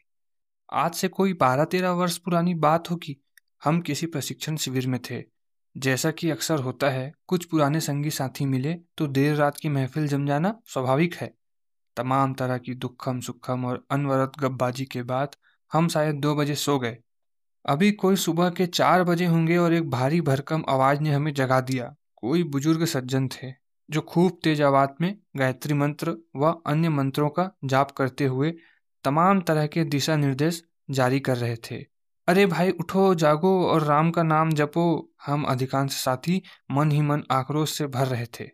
आज 0.74 0.94
से 0.94 1.08
कोई 1.08 1.34
बारह 1.34 1.66
तेरह 1.66 1.92
वर्ष 1.92 2.18
पुरानी 2.18 2.54
बात 2.54 2.92
होगी 2.92 3.24
हम 3.64 3.82
किसी 3.82 4.06
प्रशिक्षण 4.06 4.56
शिविर 4.56 4.88
में 4.88 5.00
थे। 5.12 5.24
जैसा 5.78 6.12
कि 6.12 6.30
अक्सर 6.30 6.60
होता 6.60 6.90
है, 6.90 7.14
कुछ 7.28 7.46
पुराने 7.46 7.80
संगी 7.80 8.10
साथी 8.10 8.46
मिले 8.46 8.74
तो 8.98 9.08
देर 9.08 9.36
रात 9.36 9.58
की 9.58 9.70
महफिल 9.70 10.08
जम 10.08 10.28
जाना 10.28 10.60
स्वाभाविक 10.66 11.16
है। 11.16 11.34
तमाम 11.98 12.34
तरह 12.34 12.58
की 12.58 12.74
दुखम, 12.74 13.20
सुखम 13.20 13.66
और 13.66 13.86
अनवरत 13.92 14.32
गपबाजी 14.40 14.86
के 14.86 15.04
बाद 15.04 15.36
हम 15.74 15.88
शायद 15.88 16.16
दो 16.16 16.36
बजे 16.36 16.56
सो 16.56 16.80
गए। 16.80 16.98
अभी 17.66 17.92
कोई 17.92 18.16
सुबह 18.16 18.50
के 18.50 18.66
चार 18.66 19.04
बजे 19.04 19.26
होंगे 19.26 19.58
और 19.58 19.74
एक 19.74 19.90
भारी 19.90 20.22
भरकम 20.22 20.64
आवाज़ 20.70 21.00
ने 21.00 21.12
हमें 21.12 21.34
जगा 21.34 21.62
दिया। 21.62 21.96
कोई 22.16 22.44
बुज़ुर्ग 22.44 22.86
सज्जन 22.86 23.28
थे, 23.28 23.52
जो 23.90 24.02
खूब 24.02 24.40
तेज 24.44 24.62
आवाज़ 24.62 24.90
में 25.02 25.18
गायत्री 25.38 25.74
मंत्र 25.74 26.16
व 26.36 26.62
अन्य 26.66 26.90
मंत्रों 26.90 27.30
का 27.30 27.50
जाप 27.66 27.92
करते 27.92 28.26
हुए 28.26 28.54
तमाम 29.04 29.42
तरह 29.42 29.68
के 29.68 29.84
दिशा 29.84 30.16
निर्देश 30.16 30.64
जारी 30.90 31.20
कर 31.20 31.38
रहे 31.38 31.56
थे। 31.56 31.76
अरे 32.28 32.46
भाई, 32.46 32.72
उठो, 32.72 33.16
जागो 33.16 33.68
और 33.68 33.84
राम 33.84 34.12
का 34.12 34.24
नाम 34.24 34.52
जपो, 34.52 35.12
हम 35.26 35.44
अधिकांश 35.44 35.92
साथी 35.92 36.42
मन 36.72 36.92
ही 36.92 37.02
मन 37.02 37.24
आक्रोश 37.32 37.78
से 37.78 37.88
भर 37.88 38.08
रहे 38.08 38.26
थे 38.40 38.50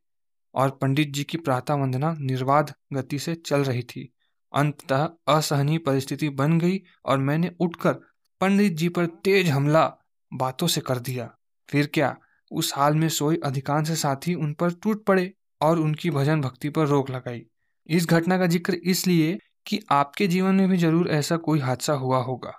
और 0.56 0.70
पंडित 0.70 1.14
जी 1.14 1.24
की 1.24 1.38
प्रातः 1.38 1.74
वंदना 1.74 2.16
निर्वाध 2.20 2.74
गति 2.94 3.20
से 3.20 3.36
चल 3.36 3.64
रही 3.64 3.84
थी। 3.84 4.14
अंततः 4.54 5.10
असहनीय 5.28 5.78
परिस्थिति 5.78 6.30
बन 6.30 6.60
गई 6.60 6.82
और 7.06 7.18
मैंने 7.18 7.52
उठकर 7.60 7.96
पंडित 8.42 8.74
जी 8.74 8.90
पर 8.90 9.06
तेज 9.24 9.50
हमला 9.50 9.86
बातों 10.32 10.68
से 10.68 10.82
कर 10.82 11.00
दिया। 11.00 11.30
फिर 11.70 11.90
क्या, 11.94 12.16
उस 12.52 12.74
हाल 12.76 12.96
में 12.96 13.08
सोए 13.10 13.38
अधिकांश 13.46 13.92
साथी 13.92 14.34
उन 14.36 14.54
पर 14.54 14.74
टूट 14.74 15.04
पड़े 15.06 15.32
और 15.62 15.80
उनकी 15.80 16.10
भजन 16.10 16.42
भक्ति 16.42 16.70
पर 16.70 16.88
रोक 16.88 17.10
लगाई। 17.10 17.46
इस 17.90 18.08
घटना 18.08 18.38
का 18.38 18.48
ज़िक्र 18.48 18.74
इसलिए 18.74 19.38
कि 19.68 19.80
आपके 19.92 20.28
जीवन 20.28 20.56
में 20.56 20.70
भी 20.70 20.78
ज़रूर 20.78 21.10
ऐसा 21.10 21.38
कोई 21.38 21.60
हादसा 21.60 21.94
हुआ 21.94 22.22
होगा। 22.24 22.54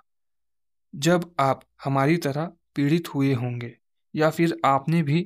जब 0.93 1.29
आप 1.39 1.61
हमारी 1.83 2.17
तरह 2.17 2.51
पीड़ित 2.75 3.07
हुए 3.15 3.33
होंगे 3.33 3.73
या 4.13 4.29
फिर 4.29 4.55
आपने 4.65 5.01
भी 5.03 5.21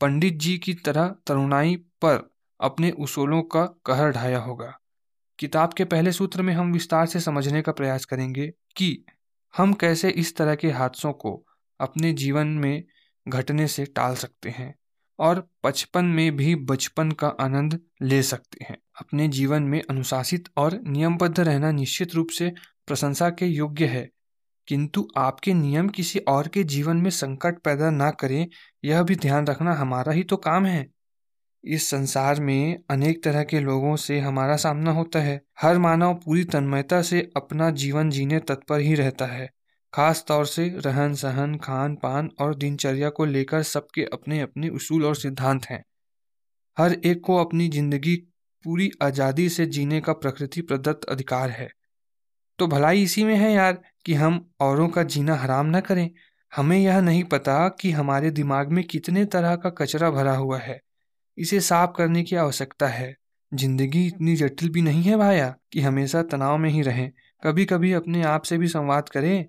पंडित 0.00 0.34
जी 0.34 0.56
की 0.58 0.74
तरह 0.74 1.14
तरुणाई 1.26 1.76
पर 2.02 2.28
अपने 2.60 2.90
उसूलों 2.90 3.42
का 3.44 3.64
कहर 3.86 4.10
ढाया 4.10 4.38
होगा। 4.38 4.72
किताब 5.38 5.72
के 5.72 5.84
पहले 5.84 6.12
सूत्र 6.12 6.42
में 6.42 6.52
हम 6.54 6.72
विस्तार 6.72 7.06
से 7.06 7.20
समझने 7.20 7.62
का 7.62 7.72
प्रयास 7.72 8.04
करेंगे 8.04 8.46
कि 8.76 9.04
हम 9.56 9.72
कैसे 9.72 10.10
इस 10.10 10.36
तरह 10.36 10.54
के 10.54 10.70
हादसों 10.70 11.12
को 11.12 11.44
अपने 11.80 12.12
जीवन 12.12 12.46
में 12.46 12.84
घटने 13.28 13.68
से 13.68 13.84
टाल 13.84 14.14
सकते 14.14 14.50
हैं 14.50 14.74
और 15.18 15.48
बचपन 15.64 16.04
में 16.04 16.36
भी 16.36 16.54
बचपन 16.54 17.10
का 17.10 17.28
आनंद 17.28 17.80
ले 18.02 18.22
सकते 18.22 18.64
हैं? 18.64 18.78
अपने 19.00 19.28
जीवन 19.28 19.62
में 19.62 19.82
अनुशासित 19.90 20.48
और 20.56 20.80
नियमबद्ध 20.82 21.40
रहना 21.40 21.72
निश्चित 21.72 22.14
रूप 22.14 22.28
से 22.28 22.52
प्रशंसा 22.86 23.30
के 23.30 23.46
योग्य 23.46 23.86
है। 23.86 24.10
किंतु 24.68 25.08
आपके 25.16 25.54
नियम 25.54 25.88
किसी 25.88 26.18
और 26.18 26.48
के 26.48 26.64
जीवन 26.64 26.96
में 26.96 27.10
संकट 27.10 27.58
पैदा 27.58 27.90
ना 27.90 28.10
करें, 28.10 28.48
यह 28.84 29.02
भी 29.02 29.16
ध्यान 29.16 29.46
रखना 29.46 29.72
हमारा 29.72 30.12
ही 30.12 30.22
तो 30.22 30.36
काम 30.36 30.66
है। 30.66 30.86
इस 31.64 31.90
संसार 31.90 32.40
में 32.40 32.78
अनेक 32.90 33.24
तरह 33.24 33.42
के 33.42 33.60
लोगों 33.60 33.96
से 33.96 34.18
हमारा 34.20 34.56
सामना 34.56 34.90
होता 34.90 35.18
है। 35.18 35.40
हर 35.60 35.78
मानव 35.78 36.14
पूरी 36.14 36.44
तन्मयता 36.44 37.02
से 37.02 37.30
अपना 37.36 37.70
जीवन 37.70 38.10
जीने 38.10 38.38
तत्पर 38.38 38.80
ही 38.80 38.94
रहता 38.94 39.26
है। 39.26 39.50
खास 39.92 40.24
तौर 40.28 40.46
से 40.46 40.68
रहन 40.86 41.14
सहन, 41.14 41.56
खान 41.56 41.94
पान 41.94 42.30
और 42.40 42.54
दिनचर्या 42.54 43.08
को 43.08 43.24
लेकर 43.24 43.62
सबके 43.62 44.04
अपने 44.04 44.40
अपने 44.40 44.68
उसूल 44.68 45.04
और 45.04 45.16
सिद्धांत 45.16 45.66
हैं। 45.66 45.84
हर 46.78 46.92
एक 46.92 47.20
को 47.20 47.36
अपनी 47.36 47.68
ज़िंदगी 47.68 48.16
पूरी 48.64 48.90
आज़ादी 49.02 49.48
से 49.48 49.66
जीने 49.66 50.00
का 50.00 50.12
प्रकृति 50.12 50.60
प्रदत्त 50.60 51.04
अधिकार 51.04 51.50
है। 51.50 51.68
तो 52.58 52.66
भलाई 52.66 53.02
इसी 53.02 53.24
में 53.24 53.36
है 53.36 53.52
यार 53.52 53.78
कि 54.06 54.14
हम 54.14 54.50
औरों 54.60 54.88
का 54.88 55.02
जीना 55.02 55.34
हराम 55.34 55.76
न 55.76 55.80
करें। 55.80 56.10
हमें 56.52 56.78
यह 56.78 57.00
नहीं 57.00 57.24
पता 57.24 57.68
कि 57.68 57.90
हमारे 57.90 58.30
दिमाग 58.30 58.68
में 58.68 58.84
कितने 58.84 59.24
तरह 59.24 59.56
का 59.56 59.70
कचरा 59.70 60.10
भरा 60.10 60.34
हुआ 60.36 60.58
है। 60.58 60.80
इसे 61.38 61.60
साफ़ 61.60 61.90
करने 61.96 62.22
की 62.22 62.36
आवश्यकता 62.36 62.86
है। 62.86 63.14
ज़िंदगी 63.52 64.06
इतनी 64.06 64.36
जटिल 64.36 64.70
भी 64.70 64.82
नहीं 64.82 65.02
है 65.02 65.16
भाया 65.16 65.54
कि 65.72 65.80
हमेशा 65.80 66.22
तनाव 66.22 66.56
में 66.58 66.70
ही 66.70 66.82
रहें। 66.82 67.10
कभी 67.42 67.64
कभी 67.64 67.92
अपने 67.92 68.22
आप 68.22 68.42
से 68.42 68.58
भी 68.58 68.68
संवाद 68.68 69.08
करें, 69.08 69.46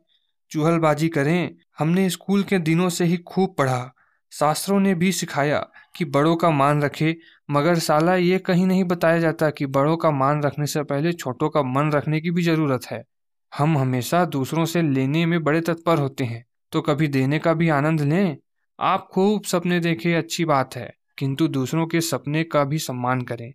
चूहलबाजी 0.51 1.10
करें। 1.10 1.55
हमने 1.79 2.10
स्कूल 2.10 2.43
के 2.43 2.60
दिनों 2.60 2.89
से 2.89 3.05
ही 3.05 3.17
खूब 3.17 3.55
पढ़ा। 3.58 3.91
शास्त्रों 4.31 4.79
ने 4.79 4.93
भी 4.96 5.12
सिखाया 5.12 5.60
कि 5.96 6.05
बड़ों 6.05 6.36
का 6.36 6.50
मान 6.50 6.81
रखे, 6.81 7.15
मगर 7.51 7.79
साला 7.79 8.15
ये 8.15 8.38
कहीं 8.39 8.65
नहीं 8.67 8.84
बताया 8.84 9.19
जाता 9.19 9.50
कि 9.50 9.65
बड़ों 9.65 9.96
का 9.98 10.12
मान 10.12 10.43
रखने 10.43 10.65
से 10.65 10.84
पहले 10.84 11.13
छोटों 11.13 11.50
का 11.50 11.63
मन 11.63 11.91
रखने 11.91 12.22
की 12.22 12.31
भी 12.31 12.41
ज़रूरत 12.41 12.86
है। 12.86 13.03
हम 13.51 13.77
हमेशा 13.77 14.24
दूसरों 14.25 14.65
से 14.65 14.81
लेने 14.81 15.25
में 15.25 15.43
बड़े 15.43 15.62
तत्पर 15.62 15.98
होते 15.98 16.24
हैं 16.24 16.43
तो 16.72 16.81
कभी 16.81 17.08
देने 17.08 17.39
का 17.39 17.53
भी 17.53 17.69
आनंद 17.69 18.01
लें। 18.01 18.38
आप 18.79 19.08
खूब 19.12 19.43
सपने 19.43 19.79
देखे, 19.79 20.13
अच्छी 20.13 20.46
बात 20.46 20.75
है। 20.75 20.93
किंतु 21.20 21.48
दूसरों 21.48 21.88
के 21.88 22.02
सपने 22.02 22.44
का 22.44 22.64
भी 22.64 22.80
सम्मान 22.80 23.22
करें। 23.22 23.54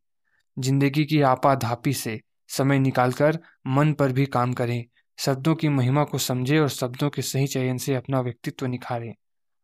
ज़िंदगी 0.58 1.04
की 1.04 1.20
आपाधापी 1.20 1.92
से 1.92 2.20
समय 2.48 2.78
निकालकर 2.78 3.38
मन 3.66 3.92
पर 3.92 4.12
भी 4.12 4.26
काम 4.26 4.52
करें। 4.52 4.84
शब्दों 5.18 5.54
की 5.54 5.68
महिमा 5.68 6.04
को 6.04 6.18
समझें 6.18 6.58
और 6.58 6.68
शब्दों 6.68 7.10
के 7.10 7.22
सही 7.22 7.46
चयन 7.46 7.78
से 7.78 7.94
अपना 7.94 8.20
व्यक्तित्व 8.20 8.66
निखारें। 8.66 9.14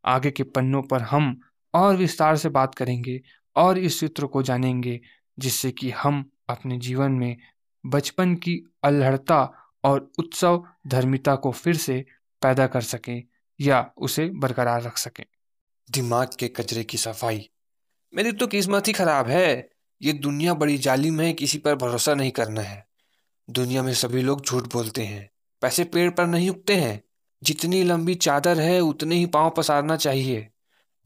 आगे 0.04 0.30
के 0.30 0.42
पन्नों 0.42 0.82
पर 0.82 1.02
हम 1.02 1.40
और 1.74 1.96
विस्तार 1.96 2.36
से 2.36 2.48
बात 2.48 2.74
करेंगे 2.74 3.20
और 3.56 3.78
इस 3.78 4.00
सूत्र 4.00 4.26
को 4.26 4.42
जानेंगे, 4.42 5.00
जिससे 5.38 5.70
कि 5.70 5.90
हम 5.90 6.30
अपने 6.48 6.78
जीवन 6.78 7.12
में 7.12 7.36
बचपन 7.86 8.34
की 8.34 8.64
अल्हड़ता 8.84 9.52
और 9.84 10.10
उत्सव 10.18 10.64
धर्मिता 10.86 11.36
को 11.36 11.50
फिर 11.50 11.76
से 11.76 12.04
पैदा 12.42 12.66
कर 12.66 12.80
सकें 12.80 13.22
या 13.60 13.92
उसे 13.96 14.30
बरकरार 14.30 14.82
रख 14.82 14.96
सकें। 14.96 15.24
दिमाग 15.90 16.28
के 16.38 16.48
कचरे 16.48 16.84
की 16.84 16.96
सफ़ाई 16.96 17.50
मेरी 18.14 18.32
तो 18.32 18.46
किस्मत 18.46 18.88
ही 18.88 18.92
खराब 18.92 19.28
है। 19.28 19.70
ये 20.02 20.12
दुनिया 20.12 20.54
बड़ी 20.54 20.78
जालिम 20.78 21.20
है, 21.20 21.32
किसी 21.32 21.58
पर 21.58 21.74
भरोसा 21.74 22.14
नहीं 22.14 22.30
करना 22.30 22.60
है। 22.60 22.86
दुनिया 23.50 23.82
में 23.82 23.94
सभी 23.94 24.22
लोग 24.22 24.46
झूठ 24.46 24.72
बोलते 24.72 25.04
हैं, 25.04 25.30
पैसे 25.60 25.84
पेड़ 25.84 26.10
पर 26.10 26.26
नहीं 26.26 26.50
उगते 26.50 26.76
हैं। 26.76 27.02
जितनी 27.42 27.82
लंबी 27.82 28.14
चादर 28.14 28.60
है, 28.60 28.80
उतने 28.80 29.16
ही 29.16 29.26
पाँव 29.26 29.50
पसारना 29.50 29.96
चाहिए। 29.96 30.48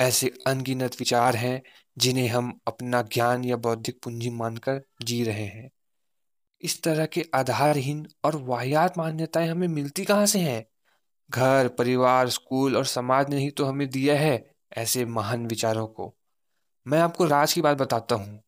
ऐसे 0.00 0.32
अनगिनत 0.46 0.96
विचार 0.98 1.36
हैं, 1.36 1.62
जिन्हें 1.98 2.28
हम 2.28 2.60
अपना 2.66 3.02
ज्ञान 3.02 3.44
या 3.44 3.56
बौद्धिक 3.56 3.98
पूंजी 4.02 4.30
मानकर 4.30 4.82
जी 5.02 5.24
रहे 5.24 5.44
हैं। 5.44 5.70
इस 6.60 6.82
तरह 6.82 7.06
के 7.06 7.24
आधारहीन 7.34 8.06
और 8.24 8.36
वाहियात 8.36 8.98
मान्यताएँ 8.98 9.48
हमें 9.48 9.68
मिलती 9.68 10.04
कहाँ 10.04 10.26
से 10.26 10.38
हैं? 10.38 10.66
घर, 11.30 11.68
परिवार, 11.68 12.28
स्कूल 12.28 12.76
और 12.76 12.84
समाज 12.84 13.30
ने 13.30 13.36
ही 13.36 13.50
तो 13.50 13.64
हमें 13.64 13.90
दिया 13.90 14.18
है 14.18 14.50
ऐसे 14.76 15.04
महान 15.04 15.46
विचारों 15.46 15.86
को। 15.86 16.14
मैं 16.86 17.00
आपको 17.00 17.24
राज 17.24 17.52
की 17.52 17.60
बात 17.60 17.76
बताता 17.76 18.14
हूँ। 18.14 18.42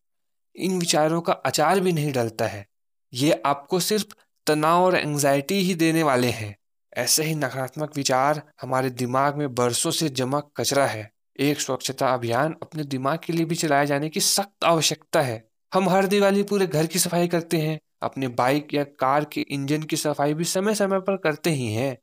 इन 0.55 0.79
विचारों 0.79 1.21
का 1.21 1.33
अचार 1.33 1.79
भी 1.79 1.91
नहीं 1.91 2.13
डलता 2.13 2.45
है। 2.45 2.67
ये 3.13 3.41
आपको 3.45 3.79
सिर्फ़ 3.79 4.05
तनाव 4.47 4.83
और 4.83 4.95
एंजाइटी 4.95 5.55
ही 5.55 5.75
देने 5.75 6.03
वाले 6.03 6.27
हैं। 6.27 6.57
ऐसे 6.97 7.23
ही 7.23 7.35
नकारात्मक 7.35 7.95
विचार 7.95 8.41
हमारे 8.61 8.89
दिमाग 8.89 9.35
में 9.35 9.55
बरसों 9.55 9.91
से 9.91 10.09
जमा 10.09 10.39
कचरा 10.57 10.85
है। 10.85 11.11
एक 11.39 11.61
स्वच्छता 11.61 12.13
अभियान 12.13 12.55
अपने 12.61 12.83
दिमाग 12.83 13.19
के 13.25 13.33
लिए 13.33 13.45
भी 13.45 13.55
चलाए 13.55 13.85
जाने 13.85 14.09
की 14.09 14.19
सख्त 14.19 14.63
आवश्यकता 14.63 15.21
है। 15.21 15.47
हम 15.73 15.89
हर 15.89 16.07
दिवाली 16.07 16.43
पूरे 16.43 16.67
घर 16.67 16.85
की 16.85 16.99
सफ़ाई 16.99 17.27
करते 17.27 17.57
हैं। 17.57 17.79
अपने 18.01 18.27
बाइक 18.27 18.73
या 18.73 18.83
कार 18.83 19.25
के 19.25 19.41
इंजन 19.41 19.83
की 19.83 19.97
सफ़ाई 19.97 20.33
भी 20.33 20.43
समय 20.43 20.75
समय 20.75 20.99
पर 20.99 21.17
करते 21.17 21.49
ही 21.49 21.73
हैं। 21.73 21.97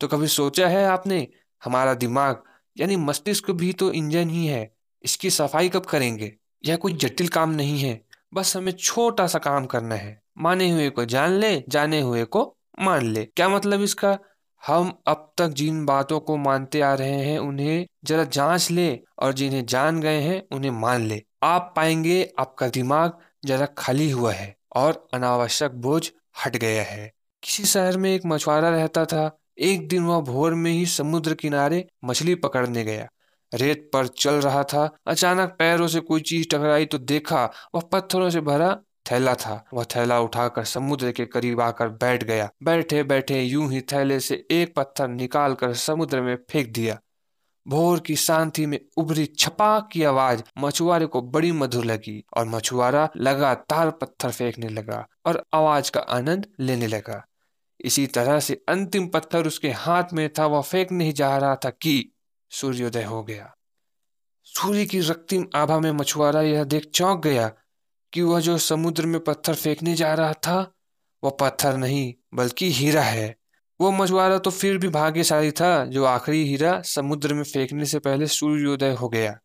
तो 0.00 0.08
कभी 0.08 0.26
सोचा 0.26 0.68
है 0.68 0.86
आपने? 0.86 1.28
हमारा 1.64 1.94
दिमाग, 1.94 2.42
यानी 2.78 2.96
मस्तिष्क 2.96 3.50
भी 3.50 3.72
तो 3.72 3.92
इंजन 3.92 4.30
ही 4.30 4.46
है। 4.46 4.79
इसकी 5.02 5.30
सफ़ाई 5.30 5.68
कब 5.68 5.86
करेंगे? 5.86 6.36
यह 6.64 6.76
कोई 6.76 6.92
जटिल 6.92 7.28
काम 7.28 7.50
नहीं 7.50 7.78
है। 7.78 8.04
बस 8.34 8.56
हमें 8.56 8.72
छोटा 8.72 9.26
सा 9.26 9.38
काम 9.38 9.66
करना 9.66 9.94
है। 9.94 10.22
माने 10.38 10.70
हुए 10.70 10.90
को 10.90 11.04
जान 11.04 11.30
ले, 11.30 11.64
जाने 11.68 12.00
हुए 12.00 12.24
को 12.24 12.56
मान 12.80 13.02
ले। 13.02 13.24
क्या 13.24 13.48
मतलब 13.48 13.82
इसका? 13.82 14.18
हम 14.66 14.98
अब 15.06 15.32
तक 15.38 15.48
जिन 15.48 15.86
बातों 15.86 16.20
को 16.20 16.36
मानते 16.36 16.80
आ 16.80 16.94
रहे 16.94 17.24
हैं, 17.24 17.38
उन्हें 17.38 17.86
जरा 18.04 18.24
जाँच 18.24 18.70
ले 18.70 19.00
और 19.18 19.32
जिन्हें 19.32 19.66
जान 19.66 20.00
गए 20.00 20.20
हैं, 20.20 20.42
उन्हें 20.52 20.70
मान 20.70 21.00
ले। 21.00 21.22
आप 21.42 21.72
पाएँगे 21.76 22.32
आपका 22.38 22.68
दिमाग 22.68 23.12
जरा 23.44 23.66
खाली 23.66 24.10
हुआ 24.10 24.32
है 24.32 24.56
और 24.76 25.08
अनावश्यक 25.14 25.72
बोझ 25.72 26.10
हट 26.46 26.56
गया 26.56 26.82
है। 26.82 27.12
किसी 27.42 27.64
शहर 27.64 27.96
में 27.96 28.14
एक 28.14 28.22
मछुआरा 28.26 28.70
रहता 28.70 29.04
था। 29.04 29.38
एक 29.58 29.88
दिन 29.88 30.02
वह 30.02 30.20
भोर 30.20 30.54
में 30.54 30.72
ही 30.72 30.86
समुद्र 30.86 31.34
किनारे 31.34 31.88
मछली 32.04 32.34
पकड़ने 32.34 32.84
गया। 32.84 33.08
रेत 33.54 33.90
पर 33.92 34.06
चल 34.06 34.34
रहा 34.34 34.62
था। 34.64 34.90
अचानक 35.06 35.56
पैरों 35.58 35.88
से 35.88 36.00
कोई 36.00 36.20
चीज़ 36.20 36.48
टकराई 36.48 36.84
तो 36.84 36.98
देखा, 36.98 37.50
वह 37.74 37.80
पत्थरों 37.80 38.30
से 38.30 38.40
भरा 38.40 38.78
थैला 39.10 39.34
था। 39.34 39.64
वह 39.74 39.84
थैला 39.84 40.20
उठाकर 40.20 40.64
समुद्र 40.64 41.12
के 41.12 41.26
करीब 41.26 41.60
आकर 41.60 41.88
बैठ 41.88 42.24
गया। 42.24 42.50
बैठे 42.62 43.02
बैठे 43.02 43.42
यूँ 43.42 43.70
ही 43.72 43.80
थैले 43.80 44.20
से 44.20 44.46
एक 44.50 44.74
पत्थर 44.74 45.08
निकाल 45.08 45.54
कर 45.54 45.74
समुद्र 45.74 46.20
में 46.22 46.36
फेंक 46.50 46.72
दिया। 46.72 46.98
भोर 47.68 48.00
की 48.00 48.16
शांति 48.16 48.66
में 48.66 48.80
उभरी 48.96 49.26
छपाक 49.26 49.88
की 49.92 50.02
आवाज़ 50.02 50.42
मछुआरे 50.58 51.06
को 51.06 51.22
बड़ी 51.22 51.52
मधुर 51.52 51.84
लगी 51.84 52.24
और 52.36 52.48
मछुआरा 52.48 53.08
लगातार 53.16 53.90
पत्थर 53.90 54.30
फेंकने 54.30 54.68
लगा 54.68 55.06
और 55.26 55.42
आवाज़ 55.54 55.90
का 55.90 56.00
आनंद 56.00 56.46
लेने 56.60 56.86
लगा। 56.86 57.24
इसी 57.80 58.06
तरह 58.06 58.40
से 58.40 58.62
अंतिम 58.68 59.06
पत्थर 59.06 59.46
उसके 59.46 59.70
हाथ 59.70 60.04
में 60.12 60.28
था। 60.38 60.46
वह 60.46 60.62
फेंक 60.62 60.92
नहीं 60.92 61.12
जा 61.12 61.36
रहा 61.36 61.54
था 61.54 61.70
कि 61.70 62.12
सूर्योदय 62.50 63.04
हो 63.04 63.24
गया। 63.24 63.56
सूर्य 64.44 64.86
की 64.86 65.00
रक्तिम 65.00 65.46
आभा 65.54 65.80
में 65.80 65.92
मछुआरा 65.92 66.42
यह 66.42 66.64
देख 66.64 66.90
चौंक 66.94 67.22
गया 67.22 67.52
कि 68.12 68.22
वह 68.22 68.40
जो 68.40 68.58
समुद्र 68.58 69.06
में 69.06 69.24
पत्थर 69.24 69.54
फेंकने 69.54 69.94
जा 69.94 70.14
रहा 70.14 70.32
था, 70.32 70.72
वह 71.24 71.30
पत्थर 71.40 71.76
नहीं, 71.76 72.14
बल्कि 72.34 72.72
हीरा 72.72 73.02
है। 73.02 73.36
वो 73.80 73.90
मछुआरा 73.90 74.38
तो 74.38 74.50
फिर 74.50 74.78
भी 74.78 74.88
भाग्यशाली 74.88 75.50
था 75.50 75.84
जो 75.84 76.04
आखिरी 76.04 76.44
हीरा 76.44 76.82
समुद्र 76.82 77.34
में 77.34 77.42
फेंकने 77.42 77.86
से 77.86 77.98
पहले 77.98 78.26
सूर्योदय 78.26 78.92
हो 78.92 79.08
गया। 79.08 79.38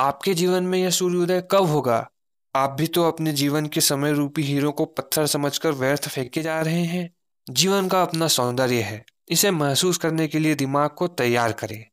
आपके 0.00 0.34
जीवन 0.34 0.64
में 0.64 0.78
यह 0.78 0.90
सूर्योदय 0.90 1.48
कब 1.50 1.62
होगा? 1.62 2.10
आप 2.56 2.70
भी 2.70 2.86
तो 2.86 3.08
अपने 3.08 3.32
जीवन 3.32 3.66
के 3.66 3.80
समय 3.80 4.12
रूपी 4.12 4.42
हीरो 4.42 4.72
को 4.72 4.84
पत्थर 4.84 5.26
समझकर 5.26 5.72
व्यर्थ 5.72 6.08
फेंके 6.08 6.42
जा 6.42 6.60
रहे 6.60 6.84
हैं। 6.84 7.14
जीवन 7.50 7.88
का 7.88 8.02
अपना 8.02 8.28
सौंदर्य 8.28 8.82
है। 8.82 9.04
इसे 9.28 9.50
महसूस 9.50 9.96
करने 9.96 10.28
के 10.28 10.38
लिए 10.38 10.54
दिमाग 10.54 10.90
को 10.90 11.08
तैयार 11.08 11.52
करें। 11.52 11.86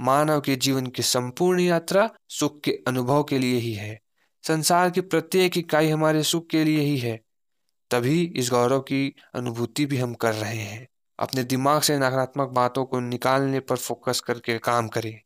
मानव 0.00 0.40
के 0.40 0.56
जीवन 0.56 0.86
की 0.86 1.02
संपूर्ण 1.02 1.60
यात्रा 1.60 2.10
सुख 2.28 2.60
के 2.60 2.80
अनुभव 2.86 3.24
के 3.24 3.38
लिए 3.38 3.58
ही 3.58 3.72
है। 3.72 4.00
संसार 4.42 4.90
की 4.90 5.00
प्रत्येक 5.00 5.58
इकाई 5.58 5.88
हमारे 5.88 6.22
सुख 6.22 6.46
के 6.46 6.64
लिए 6.64 6.80
ही 6.80 6.98
है। 6.98 7.20
तभी 7.90 8.32
इस 8.36 8.50
गौरव 8.50 8.80
की 8.80 9.14
अनुभूति 9.34 9.86
भी 9.86 9.96
हम 9.96 10.14
कर 10.14 10.34
रहे 10.34 10.58
हैं। 10.58 10.88
अपने 11.18 11.44
दिमाग 11.44 11.82
से 11.82 11.96
नकारात्मक 11.96 12.48
बातों 12.48 12.84
को 12.84 13.00
निकालने 13.00 13.60
पर 13.60 13.76
फोकस 13.76 14.20
करके 14.20 14.58
काम 14.58 14.88
करें। 14.88 15.20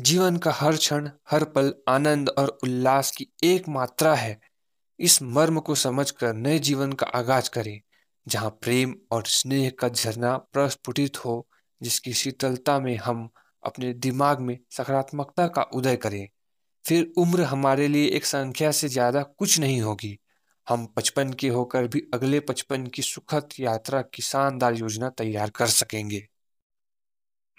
जीवन 0.00 0.36
का 0.36 0.52
हर 0.52 0.76
क्षण, 0.76 1.10
हर 1.30 1.44
पल 1.44 1.74
आनंद 1.88 2.28
और 2.28 2.58
उल्लास 2.62 3.10
की 3.10 3.26
एक 3.44 3.68
मात्रा 3.68 4.14
है। 4.14 4.40
इस 5.00 5.22
मर्म 5.22 5.60
को 5.60 5.74
समझकर 5.74 6.32
नए 6.32 6.58
जीवन 6.58 6.92
का 6.92 7.06
आगाज़ 7.06 7.50
करें, 7.50 7.80
जहाँ 8.28 8.50
प्रेम 8.50 8.96
और 9.10 9.24
स्नेह 9.26 9.72
का 9.78 9.88
झरना 9.88 10.36
प्रस्फुटित 10.36 11.24
हो, 11.24 11.48
जिसकी 11.82 12.12
शीतलता 12.12 12.80
में 12.80 12.96
हम 12.96 13.30
अपने 13.66 13.92
दिमाग 13.92 14.40
में 14.40 14.58
सकारात्मकता 14.70 15.46
का 15.46 15.62
उदय 15.62 15.96
करें। 15.96 16.28
फिर 16.86 17.12
उम्र 17.18 17.42
हमारे 17.42 17.88
लिए 17.88 18.06
एक 18.06 18.24
संख्या 18.24 18.70
से 18.70 18.88
ज़्यादा 18.88 19.22
कुछ 19.22 19.58
नहीं 19.58 19.80
होगी। 19.80 20.18
हम 20.68 20.88
बचपन 20.96 21.32
के 21.32 21.48
होकर 21.48 21.86
भी 21.86 22.02
अगले 22.14 22.40
पचपन 22.40 22.86
की 22.86 23.02
सुखद 23.02 23.48
यात्रा 23.60 24.02
की 24.02 24.22
शानदार 24.22 24.74
योजना 24.74 25.08
तैयार 25.08 25.50
कर 25.50 25.66
सकेंगे। 25.66 26.28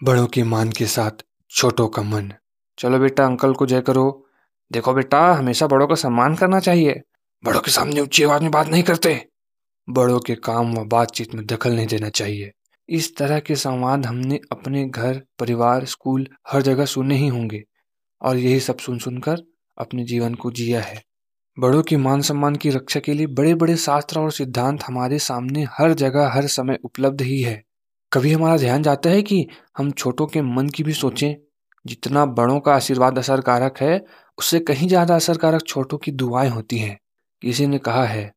बड़ों 0.04 0.28
के 0.28 0.44
मान 0.44 0.72
के 0.72 0.86
साथ, 0.86 1.12
छोटों 1.50 1.88
का 1.88 2.02
मन। 2.02 2.34
चलो 2.78 3.00
बेटा, 3.00 3.26
अंकल 3.26 3.54
को 3.54 3.66
जय 3.66 3.82
करो। 3.82 4.28
देखो 4.72 4.94
बेटा, 4.94 5.34
हमेशा 5.34 5.68
बड़ों 5.68 5.88
का 5.88 5.96
सम्मान 5.96 6.36
करना 6.36 6.60
चाहिए। 6.60 7.02
बड़ों 7.44 7.62
के 7.62 7.72
सामने 7.72 8.02
ऊँची 8.02 8.24
आवाज़ 8.24 8.42
में 8.42 8.52
बात 8.52 8.68
नहीं 8.68 8.84
करते। 8.84 9.28
बड़ों 9.90 10.20
के 10.20 10.36
काम 10.36 10.74
व 10.74 10.84
बातचीत 10.86 11.36
में 11.36 11.46
दखल 11.46 11.76
नहीं 11.76 11.88
देना 11.88 12.10
चाहिए। 12.10 12.52
इस 12.90 13.16
तरह 13.16 13.40
के 13.40 13.56
संवाद 13.56 14.06
हमने 14.06 14.40
अपने 14.52 14.86
घर, 14.86 15.22
परिवार, 15.40 15.86
स्कूल 15.86 16.28
हर 16.48 16.62
जगह 16.62 16.86
सुने 16.86 17.16
ही 17.16 17.28
होंगे। 17.28 17.64
और 18.22 18.38
यही 18.38 18.60
सब 18.60 18.78
सुन 18.78 19.00
सुनकर 19.00 19.42
अपने 19.78 20.04
जीवन 20.04 20.34
को 20.34 20.52
जिया 20.52 20.82
है। 20.82 21.02
बड़ों 21.60 21.84
की 21.84 21.96
मान 21.96 22.22
सम्मान 22.22 22.56
की 22.56 22.70
रक्षा 22.70 23.00
के 23.00 23.14
लिए 23.14 23.28
बड़े 23.28 23.56
बड़े 23.56 23.76
शास्त्र 23.76 24.20
और 24.20 24.32
सिद्धांत 24.32 24.84
हमारे 24.84 25.20
सामने 25.20 25.66
हर 25.72 25.94
जगह, 25.94 26.28
हर 26.28 26.48
समय 26.48 26.80
उपलब्ध 26.84 27.22
ही 27.22 27.42
है। 27.42 27.64
कभी 28.12 28.32
हमारा 28.32 28.58
ध्यान 28.58 28.84
जाता 28.84 29.10
है 29.10 29.22
कि 29.22 29.48
हम 29.78 29.92
छोटों 29.92 30.28
के 30.28 30.42
मन 30.42 30.70
की 30.70 30.84
भी 30.84 30.94
सोचें, 30.94 31.36
जितना 31.86 32.26
बड़ों 32.26 32.60
का 32.60 32.76
आशीर्वाद 32.76 33.18
असरकारक 33.18 33.78
है, 33.78 34.06
उससे 34.38 34.60
कहीं 34.60 34.88
ज़्यादा 34.88 35.16
असरकारक 35.16 35.62
छोटों 35.68 35.98
की 35.98 36.12
दुआएँ 36.12 36.50
होती 36.50 36.78
हैं। 36.78 36.98
किसी 37.42 37.68
ने 37.68 37.78
कहा 37.78 38.06
है, 38.06 38.32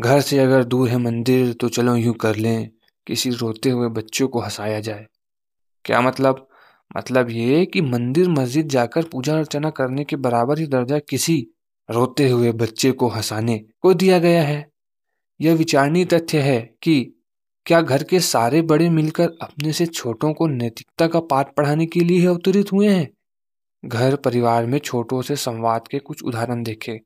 घर 0.00 0.20
से 0.20 0.38
अगर 0.38 0.64
दूर 0.64 0.88
है 0.88 0.98
मंदिर 0.98 1.52
तो 1.52 1.68
चलो 1.68 1.96
यूँ 1.96 2.14
कर 2.14 2.36
लें। 2.36 2.70
किसी 3.10 3.30
रोते 3.30 3.70
हुए 3.70 3.88
बच्चों 3.88 4.28
को 4.28 4.40
हंसाया 4.40 4.80
जाए। 4.80 5.06
क्या 5.84 6.00
मतलब? 6.00 6.48
मतलब 6.96 7.30
ये 7.30 7.66
कि 7.66 7.80
मंदिर 7.80 8.28
मस्जिद 8.28 8.68
जाकर 8.68 9.04
पूजा 9.04 9.38
अर्चना 9.38 9.70
करने 9.70 10.04
के 10.04 10.16
बराबर 10.16 10.58
ही 10.58 10.66
दर्जा 10.66 10.98
किसी 10.98 11.48
रोते 11.90 12.28
हुए 12.28 12.52
बच्चे 12.52 12.92
को 12.92 13.08
हंसाने 13.08 13.64
को 13.80 13.94
दिया 13.94 14.18
गया 14.18 14.42
है। 14.42 14.70
यह 15.40 15.54
विचारणीय 15.54 16.04
तथ्य 16.04 16.40
है 16.40 16.74
कि 16.82 17.24
क्या 17.66 17.80
घर 17.80 18.02
के 18.02 18.20
सारे 18.20 18.62
बड़े 18.62 18.90
मिलकर 18.90 19.30
अपने 19.42 19.72
से 19.72 19.86
छोटों 19.86 20.32
को 20.32 20.46
नैतिकता 20.46 21.06
का 21.06 21.20
पाठ 21.20 21.54
पढ़ाने 21.54 21.86
के 21.86 22.00
लिए 22.00 22.26
अवतरित 22.26 22.72
हुए 22.72 22.88
हैं? 22.88 23.10
घर 23.84 24.16
परिवार 24.16 24.66
में 24.66 24.78
छोटों 24.78 25.22
से 25.22 25.36
संवाद 25.36 25.88
के 25.88 25.98
कुछ 25.98 26.22
उदाहरण 26.22 26.62
देखे। 26.62 27.00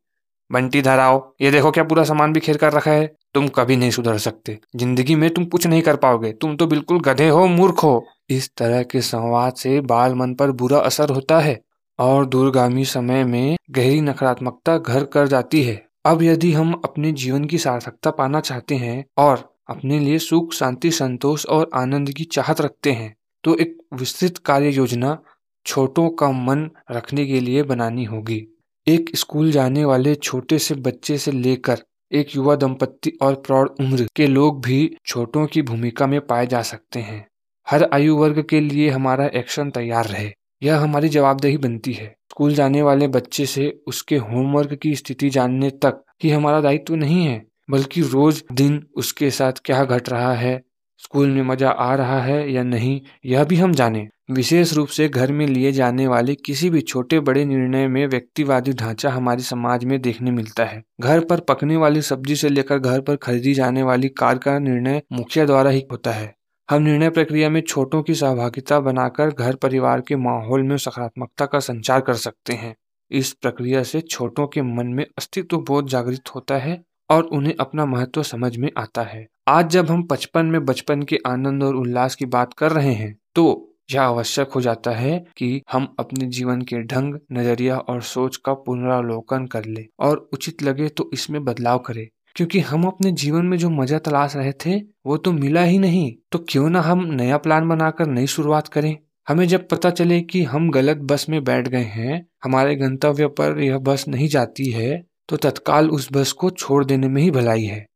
बंटी 0.51 0.83
धराओ, 0.83 1.21
ये 1.41 1.51
देखो 1.51 1.71
क्या 1.71 1.85
पूरा 1.85 2.05
सामान 2.05 2.33
बिखेर 2.33 2.57
कर 2.57 2.73
रखा 2.73 2.91
है। 2.91 3.07
तुम 3.35 3.47
कभी 3.49 3.77
नहीं 3.77 3.91
सुधर 3.91 4.19
सकते। 4.19 4.59
ज़िंदगी 4.77 5.15
में 5.15 5.29
तुम 5.31 5.45
कुछ 5.47 5.67
नहीं 5.67 5.83
कर 5.83 5.97
पाओगे। 5.97 6.33
तुम 6.33 6.57
तो 6.57 6.67
बिल्कुल 6.67 7.01
गधे 7.01 7.29
हो, 7.29 7.47
मूर्ख 7.47 7.83
हो। 7.85 8.04
इस 8.30 8.50
तरह 8.57 8.83
के 8.83 9.00
संवाद 9.02 9.54
से 9.54 9.80
बाल 9.83 10.15
मन 10.15 10.35
पर 10.35 10.50
बुरा 10.52 10.78
असर 10.80 11.11
होता 11.11 11.39
है 11.41 11.59
और 11.99 12.26
दूरगामी 12.26 12.85
समय 12.85 13.25
में 13.25 13.57
गहरी 13.71 14.00
नकारात्मकता 14.00 14.76
घर 14.78 15.04
कर 15.07 15.26
जाती 15.28 15.63
है। 15.63 15.83
अब 16.07 16.23
यदि 16.23 16.52
हम 16.52 16.73
अपने 16.85 17.13
जीवन 17.15 17.45
की 17.45 17.59
सार्थकता 17.59 18.11
पाना 18.13 18.41
चाहते 18.41 18.75
हैं 18.76 19.04
और 19.19 19.49
अपने 19.69 19.99
लिए 19.99 20.19
सुख, 20.19 20.52
शांति, 20.52 20.91
संतोष 20.91 21.47
और 21.47 21.71
आनंद 21.75 22.11
की 22.11 22.25
चाहत 22.25 22.61
रखते 22.61 22.93
हैं 22.93 23.15
तो 23.45 23.57
एक 23.57 23.76
विस्तृत 23.95 24.39
कार्य 24.39 24.71
योजना 24.71 25.19
छोटों 25.67 26.09
का 26.11 26.30
मन 26.30 26.69
रखने 26.91 27.26
के 27.26 27.41
लिए 27.41 27.63
बनानी 27.65 28.04
होगी। 28.04 28.47
एक 28.86 29.10
स्कूल 29.16 29.50
जाने 29.52 29.84
वाले 29.84 30.14
छोटे 30.14 30.58
से 30.58 30.75
बच्चे 30.75 31.16
से 31.18 31.32
लेकर 31.32 31.78
एक 32.12 32.34
युवा 32.36 32.56
दंपत्ति 32.56 33.12
और 33.23 33.34
प्रौढ़ 33.36 33.68
उम्र 33.80 34.06
के 34.16 34.26
लोग 34.26 34.60
भी 34.62 34.97
छोटों 35.06 35.47
की 35.47 35.62
भूमिका 35.62 36.06
में 36.06 36.20
पाए 36.20 36.47
जा 36.47 36.60
सकते 36.62 37.00
हैं। 37.00 37.26
हर 37.66 37.88
आयु 37.92 38.16
वर्ग 38.16 38.42
के 38.42 38.60
लिए 38.60 38.90
हमारा 38.90 39.26
एक्शन 39.34 39.70
तैयार 39.70 40.06
रहे। 40.06 40.30
यह 40.62 40.78
हमारी 40.78 41.08
जवाबदेही 41.08 41.56
बनती 41.56 41.92
है। 41.92 42.06
स्कूल 42.30 42.54
जाने 42.54 42.82
वाले 42.82 43.08
बच्चे 43.08 43.47
से 43.47 43.68
उसके 43.86 44.16
होमवर्क 44.16 44.75
की 44.75 44.94
स्थिति 44.94 45.30
जानने 45.30 45.70
तक 45.82 46.02
ही 46.25 46.30
हमारा 46.30 46.60
दायित्व 46.60 46.94
नहीं 46.94 47.25
है, 47.25 47.42
बल्कि 47.70 48.02
रोज 48.02 48.44
दिन 48.52 48.82
उसके 48.97 49.30
साथ 49.30 49.52
क्या 49.64 49.84
घट 49.84 50.08
रहा 50.08 50.32
है, 50.34 50.60
स्कूल 50.99 51.28
में 51.28 51.42
मज़ा 51.42 51.70
आ 51.70 51.94
रहा 51.94 52.20
है 52.23 52.52
या 52.52 52.62
नहीं, 52.62 53.00
यह 53.25 53.44
भी 53.44 53.56
हम 53.56 53.73
जाने। 53.73 54.08
विशेष 54.28 54.73
रूप 54.73 54.89
से 54.89 55.08
घर 55.08 55.32
में 55.32 55.47
लिए 55.47 55.73
जाने 55.73 56.06
वाले 56.06 56.34
किसी 56.34 56.69
भी 56.71 56.80
छोटे 56.80 57.21
बड़े 57.21 57.45
निर्णय 57.45 57.89
में 57.89 58.06
व्यक्तिवादी 58.06 58.73
ढांचा 58.73 59.10
हमारे 59.10 59.43
समाज 59.43 59.84
में 59.84 60.00
देखने 60.02 60.30
मिलता 60.30 60.65
है। 60.65 60.82
घर 61.00 61.21
पर 61.21 61.41
पकने 61.41 61.76
वाली 61.76 62.02
सब्ज़ी 62.02 62.37
से 62.37 62.49
लेकर 62.49 62.78
घर 62.78 63.00
पर 63.00 63.17
खरीदी 63.17 63.52
जाने 63.54 63.82
वाली 63.82 64.08
कार 64.08 64.39
का 64.39 64.58
निर्णय 64.58 65.02
मुखिया 65.13 65.45
द्वारा 65.45 65.71
ही 65.71 65.87
होता 65.93 66.13
है। 66.13 66.34
हम 66.69 66.82
निर्णय 66.82 67.10
प्रक्रिया 67.10 67.50
में 67.50 67.60
छोटों 67.60 68.02
की 68.02 68.15
सहभागिता 68.15 68.78
बनाकर 68.80 69.30
घर 69.30 69.54
परिवार 69.54 70.00
के 70.00 70.17
माहौल 70.17 70.63
में 70.63 70.76
सकारात्मकता 70.76 71.47
का 71.47 71.58
संचार 71.58 72.00
कर 72.00 72.15
सकते 72.15 72.52
हैं। 72.52 72.75
इस 73.10 73.32
प्रक्रिया 73.32 73.82
से 73.82 74.00
छोटों 74.00 74.47
के 74.47 74.63
मन 74.63 74.87
में 74.87 75.04
अस्तित्व 75.19 75.58
बोध 75.58 75.89
जागृत 75.89 76.34
होता 76.34 76.58
है 76.58 76.82
और 77.10 77.23
उन्हें 77.23 77.54
अपना 77.60 77.87
महत्व 77.87 78.23
समझ 78.23 78.56
में 78.56 78.71
आता 78.78 79.02
है। 79.02 79.26
आज 79.49 79.71
जब 79.71 79.91
हम 79.91 80.02
बचपन 80.02 80.47
में 80.47 80.65
बचपन 80.65 81.02
के 81.02 81.19
आनंद 81.26 81.63
और 81.63 81.76
उल्लास 81.76 82.15
की 82.15 82.26
बात 82.26 82.54
कर 82.54 82.73
रहे 82.73 82.93
हैं 82.93 83.17
तो 83.34 83.71
यह 83.92 84.02
आवश्यक 84.02 84.49
हो 84.49 84.60
जाता 84.60 84.90
है 84.90 85.25
कि 85.36 85.62
हम 85.73 85.94
अपने 85.99 86.26
जीवन 86.26 86.62
के 86.62 86.82
ढंग, 86.82 87.14
नज़रिया 87.32 87.78
और 87.78 88.02
सोच 88.02 88.36
का 88.36 88.54
पुनरावलोकन 88.54 89.47
कर 89.47 89.64
ले 89.64 89.86
और 90.00 90.28
उचित 90.32 90.62
लगे 90.62 90.88
तो 90.88 91.10
इसमें 91.12 91.44
बदलाव 91.44 91.78
करें। 91.78 92.08
क्योंकि 92.34 92.60
हम 92.60 92.84
अपने 92.84 93.12
जीवन 93.12 93.47
में 93.47 93.56
जो 93.58 93.70
मज़ा 93.70 93.99
तलाश 93.99 94.36
रहे 94.36 94.52
थे, 94.52 94.76
वो 95.06 95.16
तो 95.16 95.32
मिला 95.32 95.62
ही 95.62 95.78
नहीं। 95.78 96.14
तो 96.32 96.38
क्यों 96.49 96.70
ना 96.70 96.80
हम 96.80 97.04
नया 97.04 97.36
प्लान 97.36 97.68
बनाकर 97.68 98.06
नई 98.06 98.26
शुरुआत 98.26 98.68
करें? 98.68 98.97
हमें 99.28 99.49
जब 99.49 99.68
पता 99.68 99.90
चले 99.90 100.20
कि 100.20 100.42
हम 100.42 100.70
गलत 100.70 100.97
बस 100.97 101.26
में 101.28 101.44
बैठ 101.44 101.68
गए 101.68 101.82
हैं, 101.82 102.26
हमारे 102.44 102.76
गंतव्य 102.76 103.26
पर 103.26 103.60
यह 103.60 103.78
बस 103.78 104.04
नहीं 104.08 104.28
जाती 104.28 104.70
है 104.70 105.04
तो 105.28 105.36
तत्काल 105.36 105.90
उस 105.90 106.08
बस 106.12 106.32
को 106.32 106.50
छोड़ 106.50 106.84
देने 106.84 107.08
में 107.08 107.23
ही 107.23 107.30
भलाई 107.30 107.62
है। 107.62 107.86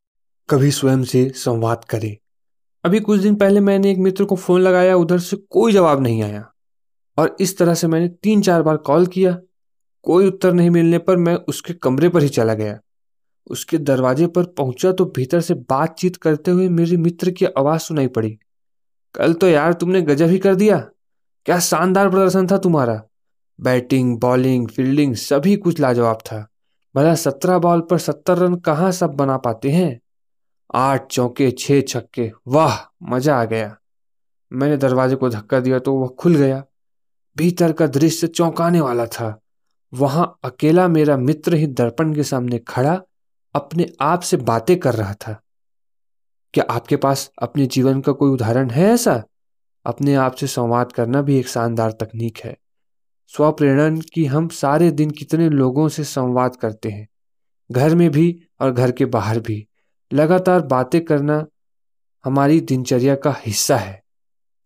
कभी 0.51 0.71
स्वयं 0.71 1.03
से 1.03 1.29
संवाद 1.35 1.85
करें। 1.85 2.17
अभी 2.85 3.01
कुछ 3.01 3.21
दिन 3.21 3.35
पहले 3.35 3.61
मैंने 3.61 3.91
एक 3.91 3.99
मित्र 3.99 4.25
को 4.25 4.37
फ़ोन 4.37 4.61
लगाया, 4.61 4.97
उधर 4.97 5.19
से 5.19 5.37
कोई 5.37 5.73
जवाब 5.73 6.03
नहीं 6.03 6.23
आया। 6.23 6.53
और 7.19 7.37
इस 7.41 7.59
तरह 7.59 7.75
से 7.75 7.87
मैंने 7.87 8.09
तीन 8.09 8.43
चार 8.43 8.63
बार 8.63 8.77
कॉल 8.77 9.07
किया। 9.07 9.39
कोई 10.03 10.27
उत्तर 10.27 10.53
नहीं 10.53 10.71
मिलने 10.71 10.99
पर 10.99 11.17
मैं 11.17 11.35
उसके 11.35 11.75
कमरे 11.75 12.09
पर 12.09 12.23
ही 12.23 12.29
चला 12.29 12.55
गया। 12.55 12.79
उसके 13.51 13.79
दरवाजे 13.79 14.27
पर 14.27 14.45
पहुँचा 14.45 14.93
तो 14.93 15.05
भीतर 15.05 15.41
से 15.41 15.55
बातचीत 15.55 16.17
करते 16.17 16.51
हुए 16.51 16.69
मेरे 16.69 16.97
मित्र 16.97 17.31
की 17.31 17.45
आवाज़ 17.45 17.81
सुनाई 17.81 18.07
पड़ी। 18.07 18.39
कल 19.15 19.33
तो 19.33 19.49
यार 19.49 19.73
तुमने 19.73 20.03
गजब 20.03 20.27
ही 20.27 20.39
कर 20.39 20.55
दिया। 20.55 20.79
क्या 21.45 21.59
शानदार 21.59 22.11
प्रदर्शन 22.11 22.47
था 22.47 22.59
तुम्हारा। 22.59 23.03
बैटिंग, 23.61 24.19
बॉलिंग, 24.19 24.69
फील्डिंग 24.69 25.15
सभी 25.15 25.57
कुछ 25.57 25.81
लाजवाब 25.81 26.17
था। 26.17 26.49
भला 26.97 27.15
सत्रह 27.15 27.59
बॉल 27.59 27.81
पर 27.81 27.99
सत्तर 27.99 28.39
रन 28.39 28.55
कहाँ 28.55 28.93
सब 28.93 29.11
बना 29.11 29.37
पाते 29.37 29.71
हैं? 29.71 30.01
आठ 30.75 31.07
चौके, 31.07 31.51
छह 31.51 31.81
छक्के। 31.81 32.33
वाह, 32.47 32.95
मज़ा 33.03 33.41
आ 33.41 33.45
गया। 33.45 33.77
मैंने 34.53 34.77
दरवाजे 34.77 35.17
को 35.17 35.29
धक्का 35.29 35.61
दिया 35.61 35.79
तो 35.79 35.95
वह 35.95 36.09
खुल 36.09 36.35
गया। 36.35 36.65
भीतर 37.37 37.73
का 37.73 37.87
दृश्य 37.87 38.27
चौंकाने 38.27 38.81
वाला 38.81 39.07
था। 39.07 39.41
वहाँ 39.95 40.39
अकेला 40.45 40.89
मेरा 40.89 41.17
मित्र 41.17 41.55
ही 41.55 41.67
दर्पण 41.67 42.15
के 42.15 42.23
सामने 42.23 42.59
खड़ा 42.59 43.03
अपने 43.55 43.93
आप 44.01 44.21
से 44.21 44.37
बातें 44.37 44.79
कर 44.79 44.95
रहा 44.95 45.15
था। 45.15 45.43
क्या 46.55 46.65
आपके 46.71 46.97
पास 46.97 47.31
अपने 47.43 47.67
जीवन 47.67 48.01
का 48.01 48.13
कोई 48.13 48.31
उदाहरण 48.31 48.71
है 48.71 48.87
ऐसा? 48.87 49.25
अपने 49.87 50.15
आप 50.15 50.35
से 50.35 50.47
संवाद 50.47 50.93
करना 50.93 51.23
भी 51.23 51.39
एक 51.39 51.49
शानदार 51.49 51.91
तकनीक 51.91 52.39
है। 52.39 52.57
स्वप्रेरण 53.27 54.01
की 54.01 54.25
हम 54.25 54.49
सारे 54.49 54.91
दिन 54.91 55.11
कितने 55.11 55.49
लोगों 55.49 55.89
से 55.89 56.05
संवाद 56.05 56.57
करते 56.57 56.89
हैं। 56.91 57.09
घर 57.73 57.95
में 57.95 58.11
भी 58.11 58.47
और 58.61 58.73
घर 58.73 58.93
के 58.93 59.05
बाहर 59.05 59.41
भी। 59.41 59.68
लगातार 60.13 60.61
बातें 60.61 61.05
करना 61.05 61.47
हमारी 62.25 62.61
दिनचर्या 62.61 63.15
का 63.15 63.37
हिस्सा 63.47 63.77
है। 63.77 64.03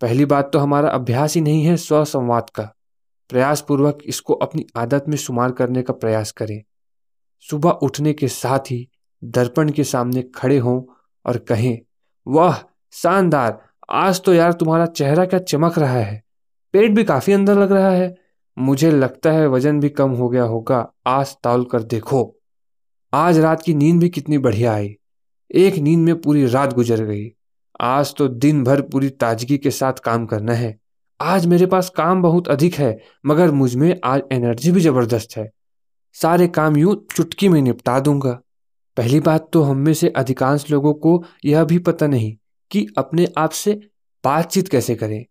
पहली 0.00 0.24
बात 0.24 0.50
तो 0.52 0.58
हमारा 0.58 0.88
अभ्यास 0.88 1.34
ही 1.34 1.40
नहीं 1.40 1.64
है 1.64 1.76
स्व 1.76 2.04
संवाद 2.04 2.50
का। 2.50 2.74
प्रयासपूर्वक 3.28 3.98
इसको 4.04 4.34
अपनी 4.34 4.66
आदत 4.76 5.04
में 5.08 5.16
शुमार 5.16 5.52
करने 5.52 5.82
का 5.82 5.92
प्रयास 5.92 6.32
करें। 6.32 6.62
सुबह 7.40 7.70
उठने 7.70 8.12
के 8.12 8.28
साथ 8.28 8.58
ही 8.58 8.88
दर्पण 9.24 9.70
के 9.70 9.84
सामने 9.84 10.22
खड़े 10.22 10.58
हों 10.58 10.82
और 11.26 11.36
कहें, 11.36 11.78
वाह, 12.26 12.56
शानदार! 12.92 13.62
आज 13.90 14.22
तो 14.22 14.34
यार 14.34 14.52
तुम्हारा 14.52 14.86
चेहरा 14.86 15.24
क्या 15.24 15.40
चमक 15.40 15.78
रहा 15.78 15.98
है। 15.98 16.22
पेट 16.72 16.90
भी 16.90 17.04
काफ़ी 17.04 17.32
अंदर 17.32 17.58
लग 17.58 17.72
रहा 17.72 17.90
है। 17.90 18.16
मुझे 18.58 18.90
लगता 18.90 19.32
है 19.32 19.48
वज़न 19.48 19.80
भी 19.80 19.88
कम 19.88 20.10
हो 20.10 20.28
गया 20.28 20.42
होगा। 20.42 20.92
आज 21.06 21.36
तौल 21.42 21.64
कर 21.64 21.82
देखो। 21.82 22.36
आज 23.12 23.38
रात 23.38 23.62
की 23.62 23.74
नींद 23.74 24.00
भी 24.00 24.08
कितनी 24.08 24.38
बढ़िया 24.38 24.74
आई। 24.74 24.96
एक 25.52 25.74
नींद 25.74 25.98
में 25.98 26.20
पूरी 26.20 26.46
रात 26.46 26.72
गुजर 26.74 27.04
गई। 27.04 27.32
आज 27.80 28.14
तो 28.14 28.28
दिन 28.28 28.64
भर 28.64 28.80
पूरी 28.82 29.08
ताजगी 29.10 29.58
के 29.58 29.70
साथ 29.70 29.92
काम 29.92 30.26
करना 30.26 30.52
है। 30.52 30.78
आज 31.20 31.46
मेरे 31.46 31.66
पास 31.66 31.90
काम 31.90 32.22
बहुत 32.22 32.48
अधिक 32.48 32.74
है, 32.74 32.98
मगर 33.26 33.50
मुझमें 33.50 34.00
आज 34.04 34.22
एनर्जी 34.32 34.72
भी 34.72 34.80
ज़बरदस्त 34.80 35.36
है। 35.36 35.50
सारे 36.12 36.46
काम 36.48 36.76
यूँ 36.76 36.94
चुटकी 37.16 37.48
में 37.48 37.60
निपटा 37.62 38.00
दूँगा। 38.00 38.32
पहली 38.96 39.20
बात 39.20 39.50
तो 39.52 39.62
हम 39.62 39.76
में 39.76 39.94
से 39.94 40.08
अधिकांश 40.08 40.70
लोगों 40.70 40.94
को 40.94 41.24
यह 41.44 41.64
भी 41.64 41.78
पता 41.78 42.06
नहीं 42.06 42.36
कि 42.70 42.86
अपने 42.98 43.28
आप 43.38 43.50
से 43.50 43.80
बातचीत 44.24 44.68
कैसे 44.68 44.94
करें। 44.94 45.24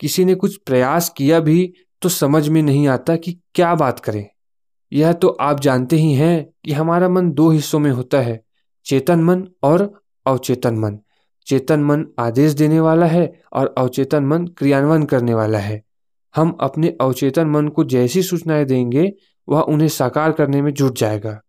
किसी 0.00 0.24
ने 0.24 0.34
कुछ 0.34 0.56
प्रयास 0.56 1.08
किया 1.08 1.40
भी 1.40 1.72
तो 2.02 2.08
समझ 2.08 2.48
में 2.48 2.62
नहीं 2.62 2.88
आता 2.88 3.16
कि 3.16 3.40
क्या 3.54 3.74
बात 3.74 4.00
करें। 4.00 4.26
यह 4.92 5.12
तो 5.12 5.28
आप 5.28 5.60
जानते 5.60 5.96
ही 5.96 6.14
हैं 6.14 6.46
कि 6.64 6.72
हमारा 6.72 7.08
मन 7.08 7.30
दो 7.30 7.50
हिस्सों 7.50 7.78
में 7.78 7.90
होता 7.90 8.20
है। 8.20 8.45
चेतन 8.86 9.20
मन 9.20 9.48
और 9.62 10.00
अवचेतन 10.26 10.74
मन। 10.74 10.98
चेतन 11.46 11.80
मन 11.80 12.06
आदेश 12.18 12.52
देने 12.52 12.80
वाला 12.80 13.06
है 13.06 13.42
और 13.52 13.74
अवचेतन 13.78 14.24
मन 14.24 14.46
क्रियान्वयन 14.46 15.04
करने 15.04 15.34
वाला 15.34 15.58
है। 15.58 15.84
हम 16.36 16.58
अपने 16.60 16.96
अवचेतन 17.00 17.46
मन 17.46 17.68
को 17.68 17.84
जैसी 17.84 18.22
सूचनाएँ 18.22 18.64
देंगे, 18.64 19.12
वह 19.48 19.60
उन्हें 19.60 19.88
साकार 19.88 20.32
करने 20.32 20.62
में 20.62 20.74
जुट 20.74 20.98
जाएगा। 20.98 21.40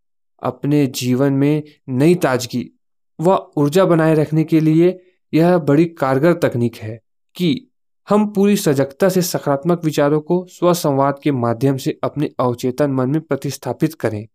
अपने 0.44 0.88
जीवन 0.88 1.34
में 1.34 1.64
नई 1.90 2.16
ताजगी 2.16 2.80
व 3.22 3.52
ऊर्जा 3.58 3.86
बनाए 3.86 4.14
रखने 4.14 4.44
के 4.44 4.60
लिए 4.60 5.00
यह 5.34 5.58
बड़ी 5.58 5.86
कारगर 5.86 6.34
तकनीक 6.34 6.76
है 6.76 7.02
कि 7.36 7.68
हम 8.10 8.34
पूरी 8.34 8.58
सजगता 8.58 9.10
से 9.10 9.22
सकारात्मक 9.22 9.86
विचारों 9.86 10.22
को 10.22 10.46
स्वसंवाद 10.50 11.20
के 11.24 11.32
माध्यम 11.32 11.78
से 11.78 12.00
अपने 12.04 12.30
अवचेतन 12.40 12.92
मन 12.92 13.10
में 13.10 13.22
प्रतिस्थापित 13.22 13.94
करें। 13.94 14.28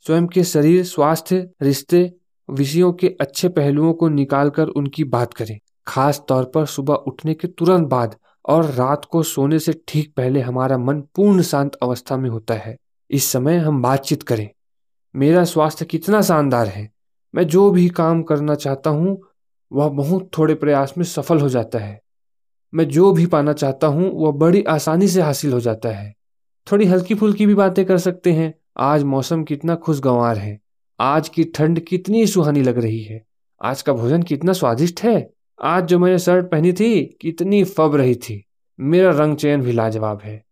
स्वयं 0.00 0.26
के 0.26 0.44
शरीर, 0.44 0.84
स्वास्थ्य, 0.84 1.50
रिश्ते 1.62 2.19
विषयों 2.50 2.92
के 2.92 3.16
अच्छे 3.20 3.48
पहलुओं 3.48 3.92
को 3.92 4.08
निकालकर 4.08 4.68
उनकी 4.68 5.04
बात 5.04 5.34
करें। 5.34 5.58
खास 5.86 6.22
तौर 6.28 6.44
पर 6.44 6.66
सुबह 6.66 6.94
उठने 6.94 7.34
के 7.34 7.48
तुरंत 7.48 7.88
बाद 7.88 8.16
और 8.48 8.64
रात 8.64 9.04
को 9.04 9.22
सोने 9.22 9.58
से 9.58 9.80
ठीक 9.88 10.14
पहले 10.16 10.40
हमारा 10.40 10.78
मन 10.78 11.00
पूर्ण 11.00 11.42
शांत 11.42 11.74
अवस्था 11.82 12.16
में 12.16 12.30
होता 12.30 12.54
है। 12.54 12.76
इस 13.10 13.24
समय 13.24 13.56
हम 13.56 13.82
बातचीत 13.82 14.22
करें। 14.22 14.50
मेरा 15.16 15.44
स्वास्थ्य 15.44 15.84
कितना 15.84 16.22
शानदार 16.22 16.66
है। 16.66 16.90
मैं 17.34 17.46
जो 17.46 17.70
भी 17.70 17.88
काम 17.88 18.22
करना 18.22 18.54
चाहता 18.54 18.90
हूँ, 18.90 19.22
वह 19.72 19.88
बहुत 19.88 20.30
थोड़े 20.38 20.54
प्रयास 20.54 20.94
में 20.98 21.04
सफल 21.04 21.40
हो 21.40 21.48
जाता 21.48 21.78
है। 21.78 22.00
मैं 22.74 22.88
जो 22.88 23.12
भी 23.12 23.26
पाना 23.26 23.52
चाहता 23.52 23.86
हूँ, 23.86 24.10
वह 24.14 24.32
बड़ी 24.32 24.62
आसानी 24.62 25.08
से 25.08 25.20
हासिल 25.20 25.52
हो 25.52 25.60
जाता 25.60 25.88
है। 25.88 26.14
थोड़ी 26.72 26.86
हल्की 26.86 27.14
फुल्की 27.14 27.46
भी 27.46 27.54
बातें 27.54 27.84
कर 27.84 27.98
सकते 27.98 28.32
हैं। 28.32 28.54
आज 28.78 29.02
मौसम 29.02 29.44
कितना 29.44 29.74
खुशगंवार 29.74 30.38
है। 30.38 30.58
आज 31.02 31.28
की 31.28 31.44
ठंड 31.44 31.80
कितनी 31.80 32.26
सुहानी 32.26 32.62
लग 32.62 32.78
रही 32.78 33.02
है। 33.02 33.26
आज 33.62 33.82
का 33.82 33.92
भोजन 33.92 34.22
कितना 34.22 34.52
स्वादिष्ट 34.52 35.02
है। 35.02 35.30
आज 35.62 35.84
जो 35.84 35.98
मैंने 35.98 36.18
शर्ट 36.18 36.50
पहनी 36.50 36.72
थी, 36.72 37.18
कितनी 37.20 37.64
फब 37.64 37.94
रही 37.94 38.14
थी। 38.14 38.46
मेरा 38.80 39.10
रंग 39.10 39.36
चयन 39.36 39.60
भी 39.60 39.72
लाजवाब 39.72 40.20
है। 40.24 40.44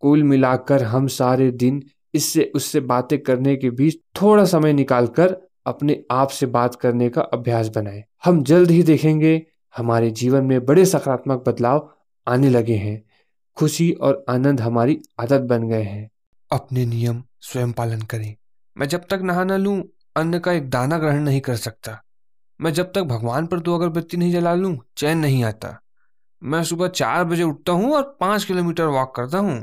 कुल 0.00 0.22
मिलाकर 0.22 0.82
हम 0.82 1.06
सारे 1.06 1.50
दिन 1.50 1.82
इससे 2.14 2.52
उससे 2.54 2.80
बातें 2.80 3.18
करने 3.18 3.56
के 3.56 3.70
बीच 3.70 3.96
थोड़ा 4.22 4.44
समय 4.44 4.72
निकालकर 4.72 5.36
अपने 5.66 6.04
आप 6.10 6.28
से 6.28 6.46
बात 6.46 6.74
करने 6.74 7.08
का 7.08 7.22
अभ्यास 7.22 7.68
बनाएँ। 7.68 8.04
हम 8.24 8.42
जल्द 8.42 8.70
ही 8.70 8.82
देखेंगे, 8.82 9.46
हमारे 9.76 10.10
जीवन 10.10 10.44
में 10.44 10.64
बड़े 10.64 10.84
सकारात्मक 10.84 11.44
बदलाव 11.48 11.94
आने 12.28 12.48
लगे 12.48 12.74
हैं। 12.74 13.04
खुशी 13.56 13.92
और 13.92 14.24
आनंद 14.28 14.60
हमारी 14.60 15.02
आदत 15.20 15.40
बन 15.40 15.68
गए 15.68 15.82
हैं। 15.82 16.10
अपने 16.52 16.86
नियम 16.86 17.22
स्वयं 17.40 17.72
पालन 17.72 18.00
करें। 18.00 18.36
मैं 18.76 18.86
जब 18.88 19.06
तक 19.10 19.20
नहा 19.22 19.44
न 19.44 19.52
लूँ, 19.52 19.82
अन्न 20.16 20.38
का 20.38 20.52
एक 20.52 20.68
दाना 20.70 20.98
ग्रहण 20.98 21.22
नहीं 21.22 21.40
कर 21.40 21.56
सकता। 21.56 22.00
मैं 22.60 22.72
जब 22.72 22.92
तक 22.92 23.02
भगवान 23.02 23.46
पर 23.46 23.60
दो 23.60 23.74
अगरबत्ती 23.74 24.16
नहीं 24.16 24.32
जला 24.32 24.54
लूँ, 24.54 24.76
चैन 24.96 25.18
नहीं 25.18 25.42
आता। 25.44 25.78
मैं 26.42 26.62
सुबह 26.64 26.88
चार 26.88 27.24
बजे 27.24 27.42
उठता 27.42 27.72
हूँ 27.72 27.92
और 27.92 28.16
पाँच 28.20 28.44
किलोमीटर 28.44 28.86
वॉक 28.86 29.14
करता 29.16 29.38
हूँ। 29.38 29.62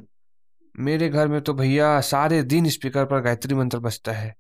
मेरे 0.76 1.10
घर 1.10 1.28
में 1.28 1.40
तो 1.42 1.54
भैया 1.54 2.00
सारे 2.02 2.42
दिन 2.44 2.70
स्पीकर 2.70 3.06
पर 3.06 3.22
गायत्री 3.22 3.56
मंत्र 3.56 3.80
बजता 3.80 4.12
है। 4.12 4.36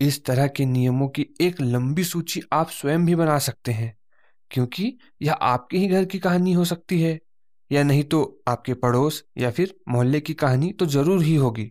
इस 0.00 0.24
तरह 0.24 0.46
के 0.46 0.64
नियमों 0.64 1.08
की 1.08 1.26
एक 1.40 1.60
लंबी 1.60 2.04
सूची 2.04 2.42
आप 2.52 2.70
स्वयं 2.70 3.06
भी 3.06 3.14
बना 3.14 3.38
सकते 3.38 3.72
हैं, 3.72 3.96
क्योंकि 4.50 4.96
यह 5.22 5.32
आपके 5.32 5.78
ही 5.78 5.88
घर 5.88 6.04
की 6.04 6.18
कहानी 6.18 6.52
हो 6.52 6.64
सकती 6.64 7.00
है, 7.00 7.18
या 7.70 7.82
नहीं 7.82 8.04
तो 8.04 8.42
आपके 8.48 8.74
पड़ोस 8.74 9.22
या 9.38 9.50
फिर 9.50 9.74
मोहल्ले 9.88 10.20
की 10.20 10.34
कहानी 10.34 10.72
तो 10.72 10.86
ज़रूर 10.86 11.22
ही 11.22 11.34
होगी। 11.36 11.70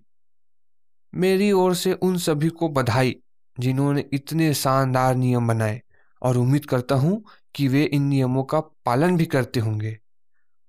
मेरी 1.13 1.52
ओर 1.52 1.76
से 1.76 1.93
उन 1.93 2.17
सभी 2.17 2.49
को 2.49 2.69
बधाई, 2.69 3.15
जिन्होंने 3.60 4.06
इतने 4.13 4.54
शानदार 4.54 5.15
नियम 5.15 5.47
बनाए, 5.47 5.82
और 6.21 6.38
उम्मीद 6.38 6.65
करता 6.65 6.95
हूँ 6.95 7.23
कि 7.56 7.67
वे 7.67 7.84
इन 7.84 8.04
नियमों 8.04 8.43
का 8.43 8.60
पालन 8.60 9.17
भी 9.17 9.26
करते 9.26 9.60
होंगे। 9.60 9.97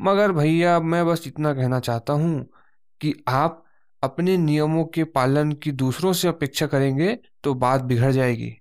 मगर 0.00 0.32
भैया, 0.32 0.80
मैं 0.80 1.06
बस 1.06 1.26
इतना 1.26 1.54
कहना 1.54 1.80
चाहता 1.80 2.12
हूँ 2.12 2.46
कि 3.00 3.14
आप 3.28 3.64
अपने 4.02 4.36
नियमों 4.36 4.84
के 4.84 5.04
पालन 5.04 5.52
की 5.52 5.72
दूसरों 5.72 6.12
से 6.12 6.28
अपेक्षा 6.28 6.66
करेंगे 6.66 7.18
तो 7.42 7.54
बात 7.54 7.80
बिगड़ 7.80 8.10
जाएगी। 8.12 8.52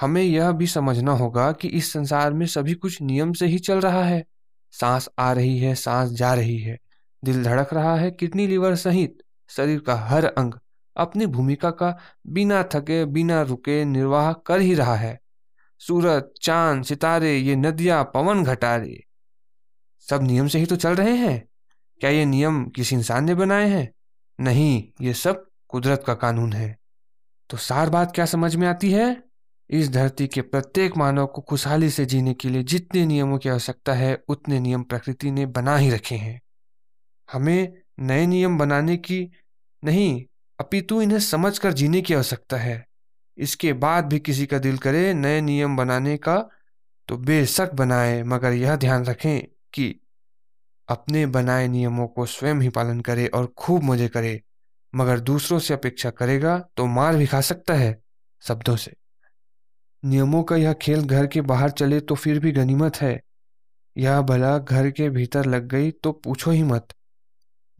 हमें 0.00 0.22
यह 0.22 0.52
भी 0.52 0.66
समझना 0.66 1.12
होगा 1.12 1.52
कि 1.52 1.68
इस 1.68 1.92
संसार 1.92 2.32
में 2.32 2.46
सभी 2.46 2.74
कुछ 2.74 3.02
नियम 3.02 3.32
से 3.32 3.46
ही 3.46 3.58
चल 3.58 3.80
रहा 3.80 4.04
है। 4.04 4.24
सांस 4.72 5.08
आ 5.18 5.32
रही 5.32 5.58
है, 5.58 5.74
सांस 5.74 6.10
जा 6.10 6.34
रही 6.34 6.58
है। 6.58 6.78
दिल 7.24 7.42
धड़क 7.44 7.74
रहा 7.74 7.96
है 7.96 8.10
किडनी 8.10 8.46
लीवर 8.46 8.74
सहित 8.74 9.22
शरीर 9.48 9.78
का 9.78 9.94
हर 9.94 10.24
अंग। 10.24 10.54
अपनी 10.96 11.26
भूमिका 11.26 11.70
का 11.70 11.98
बिना 12.26 12.62
थके, 12.62 13.04
बिना 13.04 13.42
रुके 13.42 13.84
निर्वाह 13.84 14.32
कर 14.32 14.60
ही 14.60 14.74
रहा 14.74 14.94
है। 14.94 15.20
सूरज, 15.78 16.22
चाँद, 16.42 16.84
सितारे, 16.84 17.36
ये 17.36 17.56
नदियाँ, 17.56 18.10
पवन 18.14 18.44
घटारे। 18.44 19.04
सब 20.00 20.22
नियम 20.22 20.48
से 20.48 20.58
ही 20.58 20.66
तो 20.66 20.76
चल 20.76 20.94
रहे 20.94 21.16
हैं। 21.16 21.48
क्या 22.00 22.10
ये 22.10 22.24
नियम 22.24 22.64
किसी 22.64 22.96
इंसान 22.96 23.24
ने 23.24 23.34
बनाए 23.34 23.68
हैं? 23.68 23.92
नहीं, 24.40 24.88
ये 25.00 25.14
सब 25.14 25.46
कुदरत 25.68 26.04
का 26.06 26.14
कानून 26.14 26.52
है। 26.52 26.78
तो 27.50 27.56
सार 27.56 27.90
बात 27.90 28.14
क्या 28.14 28.26
समझ 28.26 28.56
में 28.56 28.68
आती 28.68 28.90
है? 28.90 29.22
इस 29.70 29.90
धरती 29.90 30.26
के 30.26 30.42
प्रत्येक 30.42 30.96
मानव 30.96 31.26
को 31.26 31.42
खुशहाली 31.42 31.90
से 31.90 32.06
जीने 32.06 32.34
के 32.34 32.48
लिए 32.48 32.62
जितने 32.62 33.06
नियमों 33.06 33.38
की 33.38 33.48
आवश्यकता 33.48 33.92
है, 33.92 34.22
उतने 34.28 34.60
नियम 34.60 34.82
प्रकृति 34.82 35.30
ने 35.30 35.46
बना 35.46 35.76
ही 35.76 35.90
रखे 35.90 36.14
हैं। 36.14 36.40
हमें 37.32 37.72
नए 38.00 38.26
नियम 38.26 38.58
बनाने 38.58 38.96
की 38.96 39.30
नहीं 39.84 40.24
अपितु 40.60 41.00
इन्हें 41.02 41.18
समझकर 41.20 41.72
जीने 41.72 42.00
की 42.00 42.14
आवश्यकता 42.14 42.56
है। 42.56 42.84
इसके 43.38 43.72
बाद 43.72 44.04
भी 44.04 44.18
किसी 44.18 44.46
का 44.46 44.58
दिल 44.58 44.78
करे 44.78 45.12
नए 45.14 45.40
नियम 45.40 45.76
बनाने 45.76 46.16
का 46.16 46.36
तो 47.08 47.16
बेशक 47.18 47.72
बनाए, 47.74 48.22
मगर 48.22 48.52
यह 48.52 48.76
ध्यान 48.76 49.04
रखें 49.04 49.40
कि 49.74 49.94
अपने 50.88 51.24
बनाए 51.26 51.66
नियमों 51.68 52.06
को 52.06 52.26
स्वयं 52.26 52.60
ही 52.60 52.68
पालन 52.68 53.00
करे 53.00 53.26
और 53.26 53.46
खूब 53.58 53.84
मज़े 53.84 54.08
करे, 54.08 54.40
मगर 54.92 55.20
दूसरों 55.20 55.58
से 55.58 55.74
अपेक्षा 55.74 56.10
करेगा 56.10 56.58
तो 56.76 56.86
मार 56.86 57.16
भी 57.16 57.26
खा 57.26 57.40
सकता 57.40 57.74
है, 57.74 57.98
शब्दों 58.42 58.76
से। 58.76 58.94
नियमों 60.02 60.42
का 60.42 60.56
यह 60.56 60.72
खेल 60.72 61.04
घर 61.04 61.26
के 61.26 61.40
बाहर 61.42 61.70
चले 61.70 62.00
तो 62.00 62.14
फिर 62.14 62.38
भी 62.38 62.52
गनीमत 62.52 62.96
है। 62.96 63.20
यह 63.96 64.20
भला 64.22 64.56
घर 64.58 64.90
के 64.90 65.08
भीतर 65.10 65.46
लग 65.46 65.66
गई 65.68 65.90
तो 65.92 66.12
पूछो 66.14 66.50
ही 66.50 66.62
मत। 66.62 66.94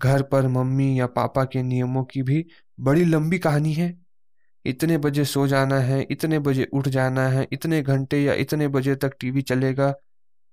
घर 0.00 0.22
पर 0.22 0.46
मम्मी 0.48 0.98
या 1.00 1.06
पापा 1.06 1.44
के 1.44 1.62
नियमों 1.62 2.04
की 2.04 2.22
भी 2.22 2.44
बड़ी 2.80 3.04
लंबी 3.04 3.38
कहानी 3.38 3.72
है। 3.72 3.98
इतने 4.64 4.98
बजे 4.98 5.24
सो 5.24 5.46
जाना 5.46 5.76
है, 5.76 6.06
इतने 6.10 6.38
बजे 6.38 6.68
उठ 6.72 6.88
जाना 6.88 7.28
है, 7.28 7.48
इतने 7.52 7.82
घंटे 7.82 8.22
या 8.22 8.34
इतने 8.34 8.68
बजे 8.68 8.94
तक 8.94 9.12
टीवी 9.20 9.42
चलेगा। 9.42 9.94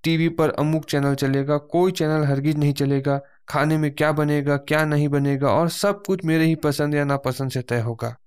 टीवी 0.04 0.30
पर 0.30 0.50
अमुक 0.50 0.86
चैनल 0.86 1.16
चलेगा, 1.16 1.58
कोई 1.58 1.92
चैनल 1.92 2.26
हरगिज 2.26 2.58
नहीं 2.58 2.74
चलेगा। 2.74 3.22
खाने 3.50 3.78
में 3.78 3.92
क्या 3.92 4.12
बनेगा, 4.12 4.58
क्या 4.58 4.86
नहीं 4.86 5.10
बनेगा 5.10 5.50
और 5.50 5.70
सब 5.70 6.04
कुछ 6.06 6.26
मेरे 6.26 6.46
ही 6.46 6.56
पसंद 6.56 6.96
या 6.96 7.04
नापसंद 7.04 7.52
से 7.52 7.62
तय 7.62 7.80
होगा। 7.80 8.18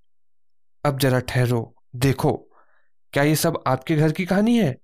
अब 0.85 0.99
जरा 0.99 1.19
ठहरो, 1.19 1.75
देखो, 1.95 2.49
क्या 3.13 3.23
ये 3.23 3.35
सब 3.35 3.63
आपके 3.67 3.95
घर 3.95 4.11
की 4.11 4.25
कहानी 4.25 4.57
है? 4.57 4.77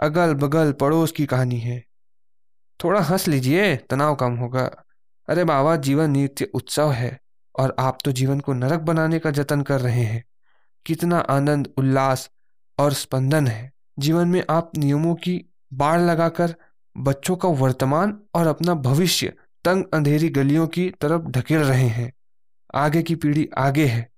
अगल 0.00 0.34
बगल 0.34 0.72
पड़ोस 0.72 1.12
की 1.12 1.26
कहानी 1.26 1.58
है। 1.58 1.84
थोड़ा 2.84 3.00
हंस 3.00 3.28
लीजिए, 3.28 3.76
तनाव 3.76 4.14
कम 4.14 4.32
होगा। 4.32 4.84
अरे 5.28 5.44
बाबा, 5.44 5.76
जीवन 5.76 6.10
नित्य 6.10 6.44
उत्सव 6.54 6.92
है। 6.92 7.23
और 7.58 7.76
आप 7.78 7.98
तो 8.04 8.12
जीवन 8.12 8.40
को 8.40 8.52
नरक 8.52 8.80
बनाने 8.80 9.18
का 9.18 9.30
जतन 9.30 9.62
कर 9.62 9.80
रहे 9.80 10.02
हैं। 10.02 10.24
कितना 10.86 11.18
आनंद, 11.18 11.68
उल्लास 11.76 12.30
और 12.78 12.92
स्पंदन 12.92 13.46
है। 13.46 13.72
जीवन 13.98 14.28
में 14.28 14.44
आप 14.50 14.72
नियमों 14.78 15.14
की 15.14 15.44
बाढ़ 15.72 16.00
लगाकर 16.00 16.54
बच्चों 16.96 17.36
का 17.36 17.48
वर्तमान 17.48 18.20
और 18.34 18.46
अपना 18.46 18.74
भविष्य 18.74 19.32
तंग 19.64 19.84
अंधेरी 19.94 20.28
गलियों 20.28 20.66
की 20.66 20.90
तरफ़ 20.90 21.22
ढकेल 21.22 21.58
रहे 21.58 21.88
हैं। 21.88 22.12
आगे 22.74 23.02
की 23.02 23.14
पीढ़ी 23.14 23.50
आगे 23.58 23.86
है। 23.86 24.10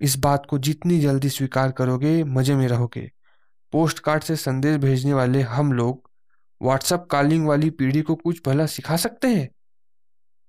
इस 0.00 0.18
बात 0.18 0.46
को 0.46 0.58
जितनी 0.58 1.00
जल्दी 1.00 1.28
स्वीकार 1.28 1.72
करोगे, 1.72 2.24
मज़े 2.24 2.54
में 2.54 2.68
रहोगे। 2.68 3.10
पोस्ट 3.72 3.98
कार्ड 3.98 4.22
से 4.22 4.36
संदेश 4.36 4.76
भेजने 4.76 5.14
वाले 5.14 5.42
हम 5.42 5.72
लोग 5.72 6.10
व्हाट्सएप 6.62 7.06
कॉलिंग 7.10 7.46
वाली 7.46 7.70
पीढ़ी 7.70 8.02
को 8.02 8.14
कुछ 8.14 8.40
भला 8.46 8.66
सिखा 8.66 8.96
सकते 8.96 9.28
हैं? 9.28 9.48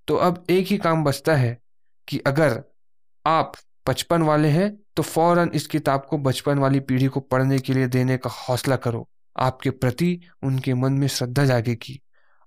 तो 0.07 0.15
अब 0.15 0.45
एक 0.49 0.67
ही 0.67 0.77
काम 0.77 1.03
बचता 1.03 1.35
है। 1.35 1.59
कि 2.07 2.19
अगर 2.27 2.63
आप 3.25 3.53
बचपन 3.85 4.21
वाले 4.21 4.47
हैं 4.47 4.69
तो 4.95 5.03
फ़ौरन 5.03 5.51
इस 5.55 5.67
किताब 5.67 6.05
को 6.09 6.17
बचपन 6.19 6.59
वाली 6.59 6.79
पीढ़ी 6.81 7.07
को 7.07 7.19
पढ़ने 7.21 7.59
के 7.59 7.73
लिए 7.73 7.87
देने 7.87 8.17
का 8.17 8.29
हौसला 8.39 8.75
करो। 8.77 9.07
आपके 9.35 9.69
प्रति 9.71 10.19
उनके 10.43 10.73
मन 10.73 10.93
में 10.93 11.07
श्रद्धा 11.07 11.45
जागेगी। 11.45 11.99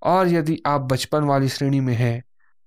और 0.03 0.29
यदि 0.29 0.61
आप 0.67 0.81
बचपन 0.83 1.25
वाली 1.25 1.49
श्रेणी 1.49 1.81
में 1.81 1.95
हैं 1.95 2.23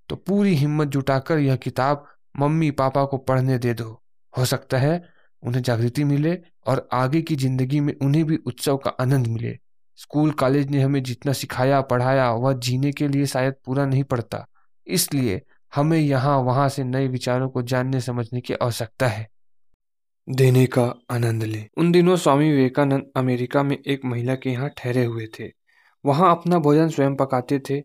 तो 0.09 0.15
पूरी 0.17 0.53
हिम्मत 0.55 0.87
जुटाकर 0.87 1.39
यह 1.39 1.55
किताब 1.57 2.05
मम्मी 2.35 2.69
पापा 2.73 3.03
को 3.05 3.17
पढ़ने 3.19 3.57
दे 3.57 3.73
दो। 3.73 4.01
हो 4.33 4.45
सकता 4.45 4.77
है 4.77 5.01
उन्हें 5.43 5.61
जागृति 5.61 6.03
मिले 6.03 6.37
और 6.67 6.87
आगे 6.93 7.21
की 7.21 7.35
ज़िंदगी 7.35 7.79
में 7.79 7.93
उन्हें 7.95 8.23
भी 8.25 8.37
उत्सव 8.37 8.77
का 8.77 8.89
आनंद 9.01 9.27
मिले। 9.27 9.57
स्कूल, 9.99 10.31
कॉलेज 10.31 10.69
ने 10.69 10.81
हमें 10.81 11.01
जितना 11.03 11.33
सिखाया, 11.33 11.81
पढ़ाया, 11.81 12.31
वह 12.31 12.53
जीने 12.55 12.91
के 12.91 13.07
लिए 13.07 13.25
शायद 13.25 13.53
पूरा 13.65 13.85
नहीं 13.85 14.03
पड़ता 14.03 14.45
इसलिए 14.87 15.41
हमें 15.75 15.99
यहाँ 15.99 16.37
वहाँ 16.37 16.69
से 16.69 16.83
नए 16.83 17.07
विचारों 17.07 17.49
को 17.49 17.61
जानने 17.61 18.01
समझने 18.01 18.41
की 18.41 18.53
आवश्यकता 18.53 19.07
है। 19.07 19.27
देने 20.29 20.65
का 20.65 20.93
आनंद 21.11 21.43
ले। 21.43 21.65
उन 21.77 21.91
दिनों 21.91 22.15
स्वामी 22.15 22.51
विवेकानंद 22.51 23.11
अमेरिका 23.15 23.63
में 23.63 23.77
एक 23.87 24.01
महिला 24.05 24.35
के 24.35 24.49
यहाँ 24.49 24.69
ठहरे 24.77 25.05
हुए 25.05 25.27
थे। 25.39 25.51
वहाँ 26.05 26.31
अपना 26.31 26.59
भोजन 26.59 26.89
स्वयं 26.89 27.15
पकाते 27.15 27.59
थे। 27.59 27.83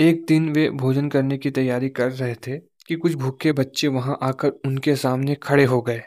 एक 0.00 0.24
दिन 0.28 0.52
वे 0.52 0.70
भोजन 0.70 1.08
करने 1.08 1.38
की 1.38 1.50
तैयारी 1.50 1.88
कर 1.88 2.12
रहे 2.12 2.34
थे 2.34 2.58
कि 2.58 2.94
कुछ 2.94 3.14
भूखे 3.14 3.52
बच्चे 3.52 3.88
वहाँ 3.88 4.18
आकर 4.22 4.48
उनके 4.48 4.96
सामने 4.96 5.34
खड़े 5.34 5.64
हो 5.64 5.82
गए। 5.82 6.02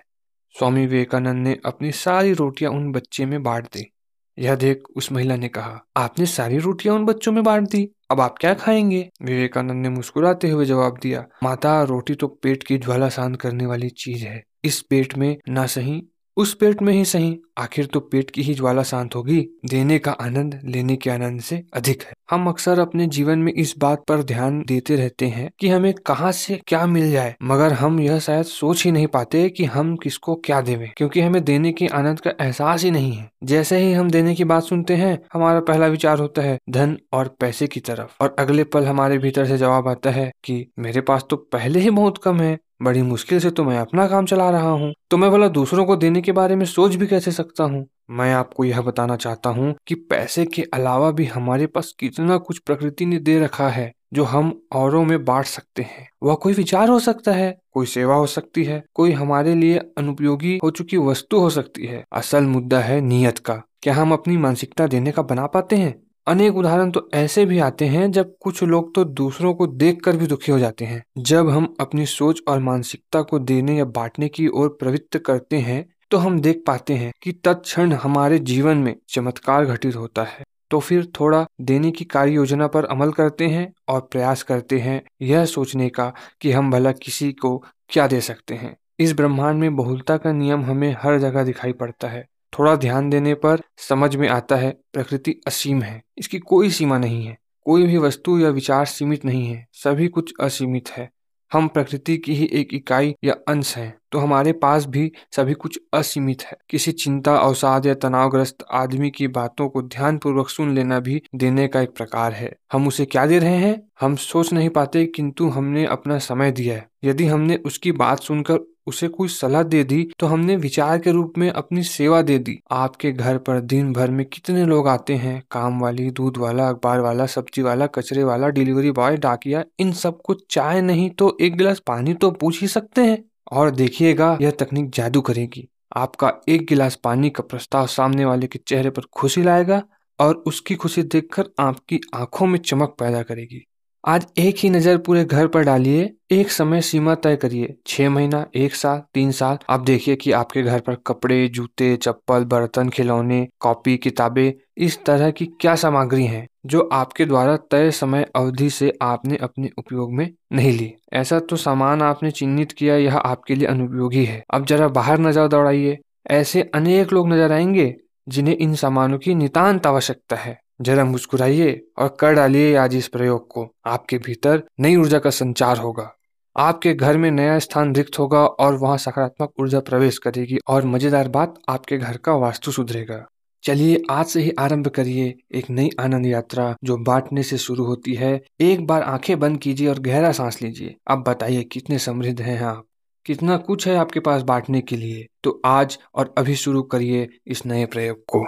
स्वामी 0.59 0.85
विवेकानंद 0.85 1.47
ने 1.47 1.57
अपनी 1.65 1.91
सारी 1.91 2.33
रोटियाँ 2.33 2.71
उन 2.71 2.91
बच्चे 2.91 3.25
में 3.25 3.43
बांट 3.43 3.65
दी। 3.65 3.91
यह 4.39 4.55
देख 4.55 4.83
उस 4.95 5.11
महिला 5.11 5.35
ने 5.35 5.47
कहा 5.47 5.85
आपने 5.97 6.25
सारी 6.25 6.57
रोटियाँ 6.57 6.95
उन 6.95 7.05
बच्चों 7.05 7.31
में 7.31 7.43
बांट 7.43 7.69
दी? 7.69 7.91
अब 8.11 8.21
आप 8.21 8.35
क्या 8.41 8.53
खाएँगे? 8.53 9.09
विवेकानंद 9.21 9.81
ने 9.81 9.89
मुस्कुराते 9.89 10.49
हुए 10.49 10.65
जवाब 10.65 10.97
दिया, 11.03 11.25
माता, 11.43 11.83
रोटी 11.83 12.15
तो 12.15 12.27
पेट 12.27 12.63
की 12.63 12.77
ज्वाला 12.77 13.09
शांत 13.09 13.41
करने 13.41 13.65
वाली 13.65 13.89
चीज़ 13.89 14.25
है। 14.25 14.43
इस 14.63 14.81
पेट 14.81 15.17
में 15.17 15.37
ना 15.49 15.65
सही 15.65 16.03
उस 16.37 16.53
पेट 16.53 16.81
में 16.81 16.93
ही 16.93 17.05
सही। 17.05 17.39
आखिर 17.57 17.85
तो 17.85 17.99
पेट 17.99 18.29
की 18.29 18.41
ही 18.41 18.53
ज्वाला 18.53 18.83
शांत 18.83 19.15
होगी। 19.15 19.47
देने 19.65 19.99
का 19.99 20.11
आनंद 20.11 20.61
लेने 20.65 20.95
के 20.95 21.09
आनंद 21.09 21.41
से 21.41 21.63
अधिक 21.73 22.03
है। 22.03 22.13
हम 22.31 22.47
अक्सर 22.47 22.79
अपने 22.79 23.07
जीवन 23.07 23.39
में 23.39 23.53
इस 23.53 23.75
बात 23.77 24.03
पर 24.07 24.23
ध्यान 24.23 24.63
देते 24.67 24.95
रहते 24.95 25.25
हैं 25.25 25.51
कि 25.59 25.67
हमें 25.67 25.93
कहाँ 25.93 26.31
से 26.31 26.59
क्या 26.67 26.85
मिल 26.85 27.11
जाए। 27.11 27.35
मगर 27.43 27.73
हम 27.73 27.99
यह 27.99 28.19
शायद 28.19 28.45
सोच 28.45 28.85
ही 28.85 28.91
नहीं 28.91 29.07
पाते 29.07 29.49
कि 29.49 29.65
हम 29.65 29.95
किसको 29.95 30.35
क्या 30.35 30.61
देवे, 30.61 30.91
क्योंकि 30.97 31.21
हमें 31.21 31.43
देने 31.43 31.71
के 31.71 31.87
आनंद 31.87 32.19
का 32.19 32.31
एहसास 32.41 32.83
ही 32.83 32.91
नहीं 32.91 33.13
है। 33.13 33.31
जैसे 33.43 33.77
ही 33.77 33.93
हम 33.93 34.11
देने 34.11 34.35
की 34.35 34.43
बात 34.43 34.63
सुनते 34.63 34.95
हैं, 34.95 35.19
हमारा 35.33 35.59
पहला 35.59 35.87
विचार 35.87 36.19
होता 36.19 36.41
है, 36.41 36.59
धन 36.69 36.97
और 37.13 37.35
पैसे 37.39 37.67
की 37.67 37.79
तरफ़। 37.79 38.23
और 38.23 38.35
अगले 38.39 38.63
पल 38.63 38.85
हमारे 38.85 39.17
भीतर 39.17 39.45
से 39.45 39.57
जवाब 39.57 39.87
आता 39.87 40.09
है 40.09 40.31
कि, 40.43 40.67
मेरे 40.79 41.01
पास 41.01 41.25
तो 41.29 41.35
पहले 41.35 41.79
ही 41.79 41.89
बहुत 41.89 42.17
कम 42.17 42.41
है। 42.41 42.57
बड़ी 42.81 43.01
मुश्किल 43.01 43.39
से 43.39 43.51
तो 43.51 43.63
मैं 43.63 43.79
अपना 43.79 44.07
काम 44.07 44.25
चला 44.25 44.49
रहा 44.49 44.69
हूँ। 44.69 44.93
तो 45.11 45.17
मैं 45.17 45.31
भला 45.31 45.47
दूसरों 45.47 45.85
को 45.85 45.95
देने 45.95 46.21
के 46.21 46.31
बारे 46.31 46.55
में 46.55 46.65
सोच 46.65 46.95
भी 46.95 47.07
कैसे 47.07 47.31
सकता 47.31 47.63
हूँ? 47.63 47.87
मैं 48.09 48.33
आपको 48.33 48.63
यह 48.63 48.81
बताना 48.81 49.15
चाहता 49.15 49.49
हूँ 49.49 49.75
कि 49.87 49.95
पैसे 49.95 50.45
के 50.45 50.61
अलावा 50.73 51.11
भी 51.11 51.25
हमारे 51.25 51.67
पास 51.67 51.95
कितना 51.99 52.37
कुछ 52.37 52.59
प्रकृति 52.59 53.05
ने 53.05 53.19
दे 53.19 53.39
रखा 53.39 53.69
है, 53.69 53.91
जो 54.13 54.23
हम 54.23 54.61
औरों 54.71 55.05
में 55.05 55.25
बांट 55.25 55.45
सकते 55.45 55.81
हैं। 55.81 56.09
वह 56.23 56.35
कोई 56.35 56.53
विचार 56.53 56.89
हो 56.89 56.99
सकता 56.99 57.31
है, 57.31 57.57
कोई 57.71 57.85
सेवा 57.85 58.15
हो 58.15 58.27
सकती 58.27 58.63
है, 58.63 58.83
कोई 58.93 59.11
हमारे 59.11 59.55
लिए 59.55 59.77
अनुपयोगी 59.97 60.59
हो 60.63 60.71
चुकी 60.71 60.97
वस्तु 60.97 61.39
हो 61.39 61.49
सकती 61.49 61.85
है। 61.85 62.03
असल 62.13 62.43
मुद्दा 62.43 62.79
है 62.79 63.01
नियत 63.01 63.37
का। 63.37 63.61
क्या 63.81 63.93
हम 63.93 64.13
अपनी 64.13 64.37
मानसिकता 64.37 64.87
देने 64.87 65.11
का 65.11 65.21
बना 65.21 65.45
पाते 65.45 65.75
हैं? 65.75 66.03
अनेक 66.31 66.55
उदाहरण 66.57 66.91
तो 66.91 67.09
ऐसे 67.13 67.45
भी 67.45 67.57
आते 67.59 67.85
हैं 67.85 68.11
जब 68.11 68.35
कुछ 68.39 68.61
लोग 68.63 68.93
तो 68.95 69.03
दूसरों 69.03 69.53
को 69.53 69.65
देखकर 69.67 70.17
भी 70.17 70.27
दुखी 70.27 70.51
हो 70.51 70.59
जाते 70.59 70.85
हैं। 70.85 71.03
जब 71.17 71.49
हम 71.49 71.75
अपनी 71.79 72.05
सोच 72.05 72.41
और 72.47 72.59
मानसिकता 72.59 73.21
को 73.21 73.39
देने 73.39 73.77
या 73.77 73.85
बांटने 73.87 74.29
की 74.29 74.47
ओर 74.47 74.69
प्रवृत्त 74.79 75.17
करते 75.17 75.57
हैं 75.57 75.85
तो 76.11 76.17
हम 76.17 76.39
देख 76.39 76.63
पाते 76.67 76.93
हैं 76.93 77.11
कि 77.23 77.31
तत्क्षण 77.43 77.93
हमारे 77.93 78.39
जीवन 78.39 78.77
में 78.77 78.95
चमत्कार 79.09 79.65
घटित 79.65 79.95
होता 79.95 80.23
है। 80.23 80.43
तो 80.71 80.79
फिर 80.79 81.05
थोड़ा 81.19 81.45
देने 81.61 81.91
की 81.91 82.05
कार्य 82.05 82.31
योजना 82.31 82.67
पर 82.67 82.85
अमल 82.85 83.11
करते 83.11 83.47
हैं 83.47 83.71
और 83.87 84.01
प्रयास 84.01 84.43
करते 84.43 84.79
हैं 84.79 85.01
यह 85.21 85.45
सोचने 85.45 85.89
का 85.89 86.11
कि 86.41 86.51
हम 86.51 86.71
भला 86.71 86.91
किसी 86.91 87.31
को 87.33 87.57
क्या 87.89 88.07
दे 88.07 88.21
सकते 88.21 88.55
हैं। 88.55 88.75
इस 88.99 89.13
ब्रह्मांड 89.13 89.59
में 89.59 89.75
बहुलता 89.75 90.17
का 90.17 90.31
नियम 90.31 90.63
हमें 90.63 90.95
हर 90.99 91.19
जगह 91.19 91.43
दिखाई 91.43 91.73
पड़ता 91.73 92.07
है। 92.07 92.27
थोड़ा 92.59 92.75
ध्यान 92.75 93.09
देने 93.09 93.33
पर 93.33 93.61
समझ 93.77 94.15
में 94.15 94.27
आता 94.29 94.55
है, 94.55 94.77
प्रकृति 94.93 95.35
असीम 95.47 95.81
है। 95.81 96.01
इसकी 96.17 96.39
कोई 96.39 96.69
सीमा 96.69 96.97
नहीं 96.97 97.25
है। 97.25 97.37
कोई 97.65 97.85
भी 97.87 97.97
वस्तु 97.97 98.39
या 98.39 98.49
विचार 98.49 98.85
सीमित 98.85 99.25
नहीं 99.25 99.47
है। 99.47 99.67
सभी 99.73 100.07
कुछ 100.07 100.33
असीमित 100.41 100.89
है। 100.89 101.09
हम 101.51 101.67
प्रकृति 101.67 102.17
की 102.17 102.33
ही 102.33 102.49
एक 102.53 102.73
इकाई 102.73 103.15
या 103.23 103.33
अंश 103.47 103.75
हैं 103.77 103.93
तो 104.11 104.19
हमारे 104.19 104.51
पास 104.53 104.85
भी 104.85 105.11
सभी 105.31 105.53
कुछ 105.53 105.79
असीमित 105.93 106.43
है। 106.43 106.57
किसी 106.69 106.91
चिंता, 106.91 107.35
अवसाद 107.35 107.85
या 107.85 107.93
तनावग्रस्त 107.93 108.63
आदमी 108.71 109.09
की 109.09 109.27
बातों 109.27 109.69
को 109.69 109.81
ध्यान 109.81 110.17
पूर्वक 110.17 110.49
सुन 110.49 110.73
लेना 110.75 110.99
भी 110.99 111.21
देने 111.35 111.67
का 111.67 111.81
एक 111.81 111.89
प्रकार 111.89 112.33
है। 112.33 112.55
हम 112.73 112.87
उसे 112.87 113.05
क्या 113.05 113.25
दे 113.25 113.39
रहे 113.39 113.57
हैं? 113.57 113.81
हम 114.01 114.15
सोच 114.15 114.53
नहीं 114.53 114.69
पाते, 114.69 115.05
किंतु 115.05 115.49
हमने 115.49 115.85
अपना 115.85 116.17
समय 116.19 116.51
दिया 116.51 116.75
है। 116.75 116.87
यदि 117.03 117.25
हमने 117.25 117.55
उसकी 117.55 117.91
बात 117.91 118.19
सुनकर 118.19 118.59
उसे 118.87 119.07
कोई 119.07 119.27
सलाह 119.27 119.63
दे 119.63 119.83
दी 119.83 120.07
तो 120.19 120.27
हमने 120.27 120.55
विचार 120.55 120.99
के 120.99 121.11
रूप 121.11 121.33
में 121.37 121.49
अपनी 121.49 121.83
सेवा 121.83 122.21
दे 122.21 122.37
दी। 122.39 122.59
आपके 122.71 123.11
घर 123.11 123.37
पर 123.37 123.59
दिन 123.59 123.93
भर 123.93 124.11
में 124.11 124.25
कितने 124.25 124.65
लोग 124.65 124.87
आते 124.87 125.15
हैं? 125.15 125.43
काम 125.51 125.79
वाली, 125.79 126.09
दूध 126.11 126.37
वाला, 126.37 126.69
अखबार 126.69 126.99
वाला, 126.99 127.25
सब्ज़ी 127.25 127.61
वाला, 127.61 127.87
कचरे 127.87 128.23
वाला, 128.23 128.47
डिलीवरी 128.47 128.91
बॉय, 128.91 129.17
डाकिया, 129.17 129.63
इन 129.79 129.91
सबको 129.91 130.33
चाय 130.33 130.81
नहीं 130.81 131.09
तो 131.09 131.37
एक 131.41 131.55
गिलास 131.55 131.79
पानी 131.79 132.13
तो 132.13 132.31
पूछ 132.31 132.61
ही 132.61 132.67
सकते 132.67 133.01
हैं। 133.01 133.23
और 133.51 133.71
देखिएगा, 133.71 134.37
यह 134.41 134.51
तकनीक 134.51 134.89
जादू 134.89 135.21
करेगी। 135.21 135.67
आपका 135.97 136.33
एक 136.49 136.65
गिलास 136.65 136.95
पानी 136.95 137.29
का 137.29 137.43
प्रस्ताव 137.43 137.87
सामने 137.87 138.25
वाले 138.25 138.47
के 138.47 138.59
चेहरे 138.67 138.89
पर 138.89 139.01
खुशी 139.13 139.43
लाएगा 139.43 139.83
और 140.19 140.35
उसकी 140.35 140.75
खुशी 140.75 141.03
देखकर 141.03 141.45
आपकी 141.59 141.99
आँखों 142.15 142.45
में 142.45 142.59
चमक 142.59 142.95
पैदा 142.99 143.23
करेगी। 143.23 143.67
आज 144.05 144.27
एक 144.37 144.55
ही 144.57 144.69
नज़र 144.69 144.97
पूरे 144.97 145.25
घर 145.25 145.47
पर 145.47 145.63
डालिए। 145.63 146.13
एक 146.31 146.51
समय 146.51 146.81
सीमा 146.81 147.15
तय 147.15 147.35
करिए। 147.35 147.75
छह 147.87 148.09
महीना, 148.09 148.45
एक 148.55 148.75
साल, 148.75 149.01
तीन 149.13 149.31
साल। 149.31 149.57
आप 149.69 149.79
देखिए 149.79 150.15
कि 150.15 150.31
आपके 150.31 150.63
घर 150.63 150.79
पर 150.79 150.95
कपड़े, 151.07 151.47
जूते, 151.47 151.95
चप्पल, 151.95 152.43
बर्तन, 152.43 152.89
खिलौने, 152.89 153.47
कॉपी, 153.59 153.97
किताबें, 153.97 154.53
इस 154.77 155.05
तरह 155.05 155.31
की 155.31 155.45
क्या 155.45 155.75
सामग्री 155.75 156.25
हैं, 156.25 156.47
जो 156.65 156.89
आपके 156.93 157.25
द्वारा 157.25 157.57
तय 157.57 157.91
समय 157.91 158.27
अवधि 158.35 158.69
से 158.69 158.97
आपने 159.01 159.37
अपने 159.37 159.69
उपयोग 159.77 160.13
में 160.13 160.33
नहीं 160.53 160.71
ली। 160.71 160.93
ऐसा 161.13 161.39
तो 161.39 161.55
सामान 161.55 162.01
आपने 162.01 162.31
चिन्हित 162.31 162.71
किया, 162.71 162.95
यह 162.95 163.17
आपके 163.17 163.55
लिए 163.55 163.67
अनुपयोगी 163.67 164.25
है। 164.25 164.43
अब 164.53 164.65
जरा 164.65 164.87
बाहर 164.87 165.19
नज़र 165.19 165.47
दौड़ाइए। 165.47 165.97
ऐसे 166.31 166.71
अनेक 166.75 167.13
लोग 167.13 167.29
नज़र 167.29 167.51
आएँगे, 167.51 167.95
जिन्हें 168.29 168.57
इन 168.57 168.75
सामानों 168.75 169.17
की 169.17 169.35
नितान्त 169.35 169.87
आवश्यकता 169.87 170.35
है। 170.35 170.60
जरा 170.81 171.05
मुस्कुराइए 171.05 171.81
और 171.97 172.17
कर 172.19 172.33
डालिए 172.33 172.75
आज 172.75 172.95
इस 172.95 173.07
प्रयोग 173.07 173.47
को। 173.47 173.67
आपके 173.85 174.17
भीतर 174.17 174.63
नई 174.79 174.95
ऊर्जा 174.95 175.19
का 175.19 175.29
संचार 175.29 175.77
होगा। 175.77 176.11
आपके 176.57 176.93
घर 176.93 177.17
में 177.17 177.31
नया 177.31 177.59
स्थान 177.59 177.95
रिक्त 177.95 178.19
होगा 178.19 178.45
और 178.45 178.75
वहाँ 178.75 178.97
सकारात्मक 178.97 179.51
ऊर्जा 179.59 179.79
प्रवेश 179.79 180.17
करेगी 180.17 180.57
और 180.67 180.85
मज़ेदार 180.85 181.27
बात 181.27 181.53
आपके 181.69 181.97
घर 181.97 182.17
का 182.17 182.33
वास्तु 182.35 182.71
सुधरेगा। 182.71 183.25
चलिए 183.63 184.01
आज 184.11 184.25
से 184.25 184.41
ही 184.41 184.51
आरंभ 184.59 184.87
करिए 184.87 185.35
एक 185.51 185.69
नई 185.69 185.89
आनंद 185.99 186.25
यात्रा 186.25 186.75
जो 186.83 186.97
बांटने 186.97 187.43
से 187.43 187.57
शुरू 187.57 187.85
होती 187.85 188.13
है। 188.13 188.41
एक 188.61 188.87
बार 188.87 189.01
आँखें 189.01 189.39
बंद 189.39 189.59
कीजिए 189.59 189.87
और 189.87 189.99
गहरा 189.99 190.31
सांस 190.31 190.61
लीजिए। 190.61 190.95
अब 191.07 191.23
बताइए 191.23 191.63
कितने 191.63 191.99
समृद्ध 191.99 192.41
हैं 192.41 192.61
आप। 192.61 192.85
कितना 193.25 193.57
कुछ 193.57 193.87
है 193.87 193.95
आपके 193.95 194.19
पास 194.19 194.41
बांटने 194.41 194.81
के 194.81 194.95
लिए। 194.95 195.27
तो 195.43 195.61
आज 195.65 195.99
और 196.15 196.33
अभी 196.37 196.55
शुरू 196.55 196.81
करिए 196.81 197.29
इस 197.47 197.65
नए 197.65 197.85
प्रयोग 197.85 198.17
को। 198.17 198.45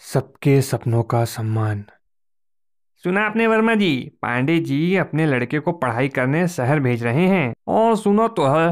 सबके 0.00 0.60
सपनों 0.62 1.02
का 1.02 1.24
सम्मान। 1.24 1.84
सुना 3.04 3.26
आपने 3.26 3.46
वर्मा 3.46 3.74
जी 3.74 4.12
पांडे 4.22 4.58
जी 4.58 4.96
अपने 4.96 5.26
लड़के 5.26 5.58
को 5.58 5.72
पढ़ाई 5.72 6.08
करने 6.08 6.48
शहर 6.48 6.80
भेज 6.80 7.04
रहे 7.04 7.26
हैं 7.28 7.54
और 7.68 7.96
सुनो 7.96 8.28
तो 8.28 8.46
है। 8.46 8.68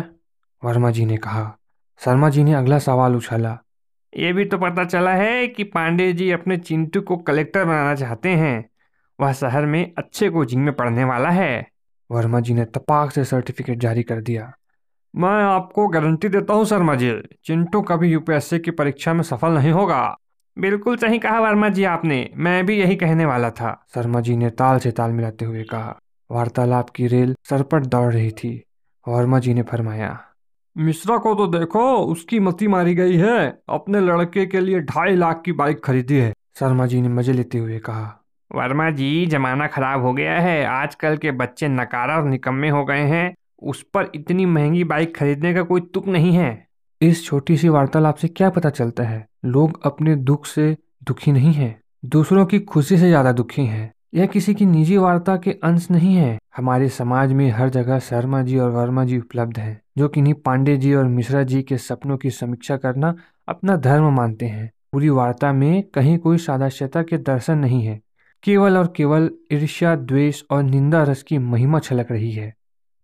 वर्मा 0.65 0.91
जी 0.91 1.07
ने 1.07 1.17
कहा। 1.17 1.57
शर्मा 2.01 2.29
जी 2.29 2.45
ने 2.45 2.55
अगला 2.55 2.79
सवाल 2.79 3.17
उछाला। 3.17 3.59
ये 4.17 4.33
भी 4.33 4.45
तो 4.45 4.59
पता 4.59 4.85
चला 4.85 5.15
है 5.15 5.47
कि 5.47 5.65
पांडे 5.65 6.13
जी 6.13 6.31
अपने 6.31 6.57
चिंटू 6.57 7.01
को 7.01 7.17
कलेक्टर 7.17 7.65
बनाना 7.65 7.95
चाहते 7.95 8.29
हैं। 8.29 8.71
वह 9.21 9.33
शहर 9.33 9.67
में 9.67 9.93
अच्छे 9.99 10.31
कोचिंग 10.31 10.65
में 10.65 10.75
पढ़ने 10.75 11.05
वाला 11.05 11.31
है। 11.31 11.67
वर्मा 12.11 12.41
जी 12.41 12.55
ने 12.55 12.65
तपाक 12.65 13.11
से 13.11 13.25
सर्टिफिकेट 13.25 13.79
जारी 13.79 14.03
कर 14.03 14.21
दिया। 14.21 14.53
मैं 15.15 15.43
आपको 15.45 15.89
गारंटी 15.89 16.29
देता 16.29 16.55
हूँ 16.55 16.65
शर्मा 16.65 16.95
जी 16.95 17.13
चिंटू 17.45 17.83
कभी 17.83 18.13
यूपीएससी 18.13 18.59
की 18.59 18.71
परीक्षा 18.71 19.15
में 19.15 19.23
सफल 19.23 19.53
नहीं 19.53 19.71
होगा। 19.71 20.17
बिल्कुल 20.57 20.97
सही 20.97 21.19
कहा 21.19 21.41
वर्मा 21.41 21.69
जी 21.69 21.85
आपने। 21.85 22.29
मैं 22.37 22.67
भी 22.67 22.79
यही 22.79 22.97
कहने 22.97 23.25
वाला 23.25 23.51
था। 23.51 23.85
शर्मा 23.95 24.21
जी 24.21 24.37
ने 24.37 24.51
ताल 24.51 24.79
से 24.79 24.91
ताल 24.91 25.11
मिलाते 25.11 25.45
हुए 25.45 25.63
कहा। 25.63 25.97
वार्तालाप 26.31 26.91
की 26.91 27.07
रेल 27.07 27.35
सरपट 27.45 27.83
दौड़ 27.83 28.13
रही 28.13 28.31
थी। 28.31 28.63
वर्मा 29.09 29.39
जी 29.39 29.55
ने 29.55 29.63
फरमाया 29.63 30.19
मिश्रा 30.77 31.17
को 31.17 31.35
तो 31.35 31.47
देखो 31.47 31.97
उसकी 32.05 32.41
मती 32.41 32.69
मारी 32.69 32.95
गई 32.95 33.17
है। 33.17 33.59
अपने 33.69 34.01
लड़के 34.01 34.47
के 34.47 34.61
लिए 34.61 34.81
ढाई 34.81 35.17
लाख 35.17 35.43
की 35.45 35.53
बाइक 35.53 35.85
खरीदी 35.85 36.15
है। 36.15 36.33
शर्मा 36.59 36.87
जी 36.87 37.01
ने 37.01 37.09
मज़े 37.09 37.33
लेते 37.33 37.59
हुए 37.59 37.79
कहा 37.79 38.23
वर्मा 38.51 38.91
जी 38.91 39.27
जमाना 39.27 39.67
खराब 39.67 40.03
हो 40.03 40.13
गया 40.13 40.39
है। 40.41 40.65
आजकल 40.67 41.17
के 41.17 41.31
बच्चे 41.31 41.69
नकारा 41.69 42.17
और 42.17 42.25
निकम्मे 42.25 42.69
हो 42.69 42.85
गए 42.85 43.03
हैं। 43.03 43.35
उस 43.63 43.83
पर 43.95 44.11
इतनी 44.15 44.47
महँगी 44.47 44.85
बाइक 44.85 45.17
खरीदने 45.17 45.55
का 45.55 45.63
कोई 45.63 45.81
तुक 45.95 46.09
नहीं 46.09 46.33
है। 46.33 46.67
इस 47.03 47.25
छोटी 47.27 47.57
सी 47.57 47.69
वार्तालाप 47.69 48.15
से 48.15 48.29
क्या 48.29 48.51
पता 48.51 48.71
चलता 48.71 49.03
है? 49.03 49.27
लोग 49.47 49.81
अपने 49.85 50.17
दुख 50.17 50.47
से 50.47 50.77
दुखी 51.05 51.33
नहीं 51.33 51.53
है। 51.53 51.79
दूसरों 52.05 52.47
की 52.47 52.59
खुशी 52.61 52.99
से 52.99 53.09
ज़्यादा 53.09 53.33
दुखी 53.33 53.65
हैं। 53.65 53.93
यह 54.15 54.27
किसी 54.27 54.55
की 54.55 54.67
निजी 54.67 54.97
वार्ता 54.97 55.37
के 55.37 55.51
अंश 55.65 55.91
नहीं 55.91 56.15
है। 56.15 56.39
हमारे 56.57 56.89
समाज 56.89 57.33
में 57.33 57.51
हर 57.51 57.69
जगह 57.69 57.99
शर्मा 57.99 58.43
जी 58.43 58.59
और 58.59 58.71
वर्मा 58.71 59.05
जी 59.05 59.19
उपलब्ध 59.19 59.59
हैं, 59.59 59.81
जो 59.99 60.09
किन्हीं 60.09 60.35
पांडे 60.35 60.77
जी 60.77 60.95
और 60.95 61.05
मिश्रा 61.05 61.43
जी 61.43 61.63
के 61.63 61.79
सपनों 61.79 62.17
की 62.17 62.31
समीक्षा 62.31 62.77
करना 62.77 63.15
अपना 63.49 63.77
धर्म 63.77 64.13
मानते 64.13 64.47
हैं। 64.47 64.71
पूरी 64.93 65.09
वार्ता 65.09 65.53
में 65.53 65.83
कहीं 65.95 66.19
कोई 66.19 66.39
सादाश्यता 66.39 67.03
के 67.03 67.19
दर्शन 67.19 67.59
नहीं 67.59 67.83
है। 67.83 68.01
केवल 68.45 68.77
और 68.77 68.93
केवल 68.97 69.31
ईर्ष्या, 69.53 69.95
द्वेष 69.97 70.43
और 70.51 70.63
निंदा 70.63 71.03
रस 71.03 71.23
की 71.23 71.39
महिमा 71.39 71.79
छलक 71.79 72.13
रही 72.13 72.31
है। 72.33 72.53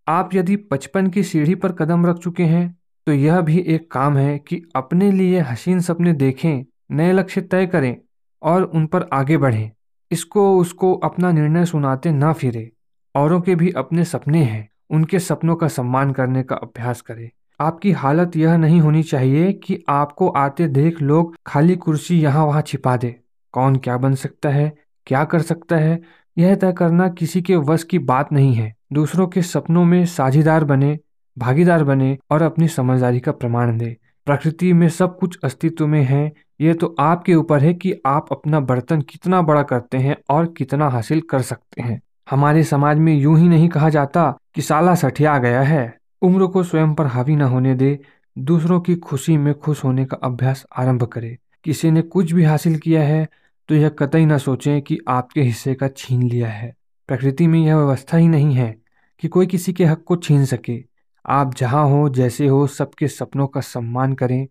आप 0.07 0.35
यदि 0.35 0.57
बचपन 0.73 1.07
की 1.07 1.23
सीढ़ी 1.23 1.55
पर 1.55 1.73
कदम 1.73 2.07
रख 2.07 2.19
चुके 2.19 2.43
हैं 2.43 2.65
तो 3.07 3.13
यह 3.13 3.41
भी 3.41 3.59
एक 3.59 3.91
काम 3.91 4.17
है 4.17 4.39
कि 4.39 4.63
अपने 4.77 5.13
लिए 5.13 5.41
हसीन 5.41 5.81
सपने 5.81 6.13
देखें, 6.13 6.65
नए 6.91 7.13
लक्ष्य 7.13 7.41
तय 7.41 7.67
करें 7.67 7.97
और 8.43 8.63
उन 8.63 8.87
पर 8.87 9.09
आगे 9.13 9.37
बढ़ें। 9.37 9.71
इसको, 10.11 10.59
उसको 10.59 10.95
अपना 10.95 11.33
निर्णय 11.33 11.65
सुनाते 11.65 12.11
ना 12.11 12.33
फिरे। 12.33 12.73
औरों 13.15 13.41
के 13.41 13.55
भी 13.55 13.71
अपने 13.71 14.05
सपने 14.05 14.45
हैं, 14.45 14.69
उनके 14.91 15.19
सपनों 15.19 15.57
का 15.57 15.69
सम्मान 15.69 16.11
करने 16.11 16.43
का 16.43 16.57
अभ्यास 16.57 17.01
करें। 17.01 17.31
आपकी 17.61 17.93
हालत 17.93 18.37
यह 18.37 18.57
नहीं 18.57 18.81
होनी 18.81 19.03
चाहिए 19.03 19.53
कि 19.53 19.85
आपको 19.89 20.29
आते 20.29 20.69
देख 20.69 21.03
लोग 21.03 21.37
खाली 21.47 21.77
कुर्सी 21.77 22.21
यहाँ 22.21 22.47
वहाँ 22.47 22.63
छिपा 22.63 22.97
दे। 22.97 23.21
कौन 23.53 23.77
क्या 23.77 23.97
बन 23.97 24.15
सकता 24.15 24.49
है, 24.49 24.77
क्या 25.07 25.25
कर 25.25 25.43
सकता 25.43 25.77
है, 25.77 26.03
यह 26.39 26.55
तय 26.55 26.73
करना 26.73 27.09
किसी 27.09 27.43
के 27.43 27.57
वश 27.57 27.85
की 27.85 27.99
बात 27.99 28.33
नहीं 28.33 28.55
है। 28.55 28.75
दूसरों 28.93 29.27
के 29.27 29.43
सपनों 29.43 29.85
में 29.85 30.07
साझेदार 30.07 30.65
बने 30.65 30.99
भागीदार 31.37 31.85
बने 31.85 32.17
और 32.31 32.43
अपनी 32.43 32.69
समझदारी 32.69 33.21
का 33.21 33.33
प्रमाण 33.33 33.77
दे। 33.79 33.97
प्रकृति 34.27 34.73
में 34.73 34.89
सब 34.89 35.19
कुछ 35.19 35.39
अस्तित्व 35.45 35.87
में 35.87 36.03
है। 36.03 36.33
ये 36.61 36.75
तो 36.75 36.95
आपके 37.01 37.35
ऊपर 37.35 37.63
है 37.63 37.73
कि 37.75 37.95
आप 38.07 38.29
अपना 38.33 38.61
बर्तन 38.61 39.01
कितना 39.01 39.43
बड़ा 39.43 39.63
करते 39.63 39.99
हैं 39.99 40.17
और 40.31 40.47
कितना 40.59 40.89
हासिल 40.89 41.21
कर 41.21 41.43
सकते 41.43 41.83
हैं। 41.83 42.01
हमारे 42.31 42.65
समाज 42.65 42.99
में 42.99 43.15
यूँ 43.15 43.39
ही 43.39 43.49
नहीं 43.49 43.69
कहा 43.69 43.89
जाता 43.89 44.31
कि 44.55 44.63
साला 44.63 44.95
सठिया 44.95 45.37
गया 45.39 45.63
है। 45.63 45.95
उम्र 46.23 46.47
को 46.47 46.63
स्वयं 46.63 46.95
पर 46.95 47.07
हावी 47.07 47.37
न 47.37 47.43
होने 47.43 47.75
दे। 47.75 47.99
दूसरों 48.37 48.81
की 48.81 48.95
खुशी 48.97 49.37
में 49.37 49.53
खुश 49.55 49.85
होने 49.85 50.05
का 50.05 50.17
अभ्यास 50.25 50.65
आरंभ 50.77 51.05
करे। 51.05 51.37
किसी 51.65 51.91
ने 51.91 52.03
कुछ 52.03 52.33
भी 52.33 52.45
हासिल 52.45 52.79
किया 52.79 53.03
है 53.03 53.27
तो 53.69 53.75
यह 53.75 53.89
कतई 53.89 54.25
न 54.25 54.39
सोचें 54.39 54.81
कि 54.83 54.99
आपके 55.09 55.43
हिस्से 55.43 55.75
का 55.75 55.89
छीन 55.89 56.23
लिया 56.23 56.49
है। 56.49 56.73
प्रकृति 57.09 57.47
में 57.47 57.59
यह 57.61 57.77
व्यवस्था 57.77 58.17
ही 58.17 58.29
नहीं 58.29 58.55
है 58.55 58.75
कि 59.23 59.29
कोई 59.29 59.47
किसी 59.47 59.73
के 59.73 59.85
हक 59.85 60.03
को 60.07 60.17
छीन 60.17 60.45
सके। 60.45 60.92
आप 61.27 61.55
जहाँ 61.55 61.89
हो, 61.89 62.09
जैसे 62.09 62.47
हो, 62.47 62.67
सबके 62.67 63.09
सपनों 63.09 63.47
का 63.47 63.61
सम्मान 63.61 64.13
करें, 64.13 64.49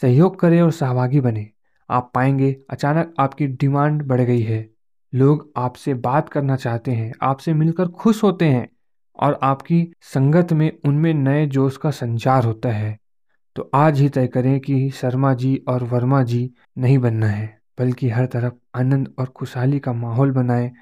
सहयोग 0.00 0.40
करें 0.40 0.62
और 0.62 0.72
सहभागी 0.72 1.20
बने। 1.20 1.50
आप 1.90 2.12
पाएँगे, 2.14 2.56
अचानक 2.70 3.14
आपकी 3.18 3.46
डिमांड 3.46 4.02
बढ़ 4.02 4.20
गई 4.20 4.42
है। 4.42 4.70
लोग 5.14 5.52
आपसे 5.56 5.94
बात 5.94 6.28
करना 6.28 6.56
चाहते 6.56 6.90
हैं, 6.90 7.12
आपसे 7.22 7.54
मिलकर 7.54 7.88
खुश 7.88 8.22
होते 8.22 8.44
हैं 8.44 8.68
और 9.20 9.38
आपकी 9.42 9.92
संगत 10.00 10.52
में 10.52 10.78
उनमें 10.84 11.14
नए 11.14 11.46
जोश 11.46 11.76
का 11.76 11.90
संचार 11.90 12.44
होता 12.44 12.68
है। 12.68 12.98
तो 13.56 13.70
आज 13.74 14.00
ही 14.00 14.08
तय 14.08 14.26
करें 14.26 14.60
कि 14.60 14.90
शर्मा 14.90 15.34
जी 15.34 15.64
और 15.68 15.82
वर्मा 15.82 16.22
जी 16.22 16.50
नहीं 16.78 16.98
बनना 16.98 17.26
है, 17.26 17.60
बल्कि 17.78 18.08
हर 18.08 18.26
तरफ़ 18.26 18.54
आनंद 18.74 19.14
और 19.18 19.26
खुशहाली 19.26 19.78
का 19.78 19.92
माहौल 19.92 20.30
बनाएँ। 20.30 20.72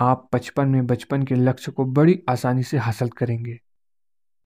आप 0.00 0.28
बचपन 0.34 0.68
में 0.68 0.86
बचपन 0.86 1.22
के 1.22 1.34
लक्ष्य 1.34 1.72
को 1.72 1.84
बड़ी 1.84 2.22
आसानी 2.28 2.62
से 2.62 2.78
हासिल 2.78 3.08
करेंगे। 3.08 3.60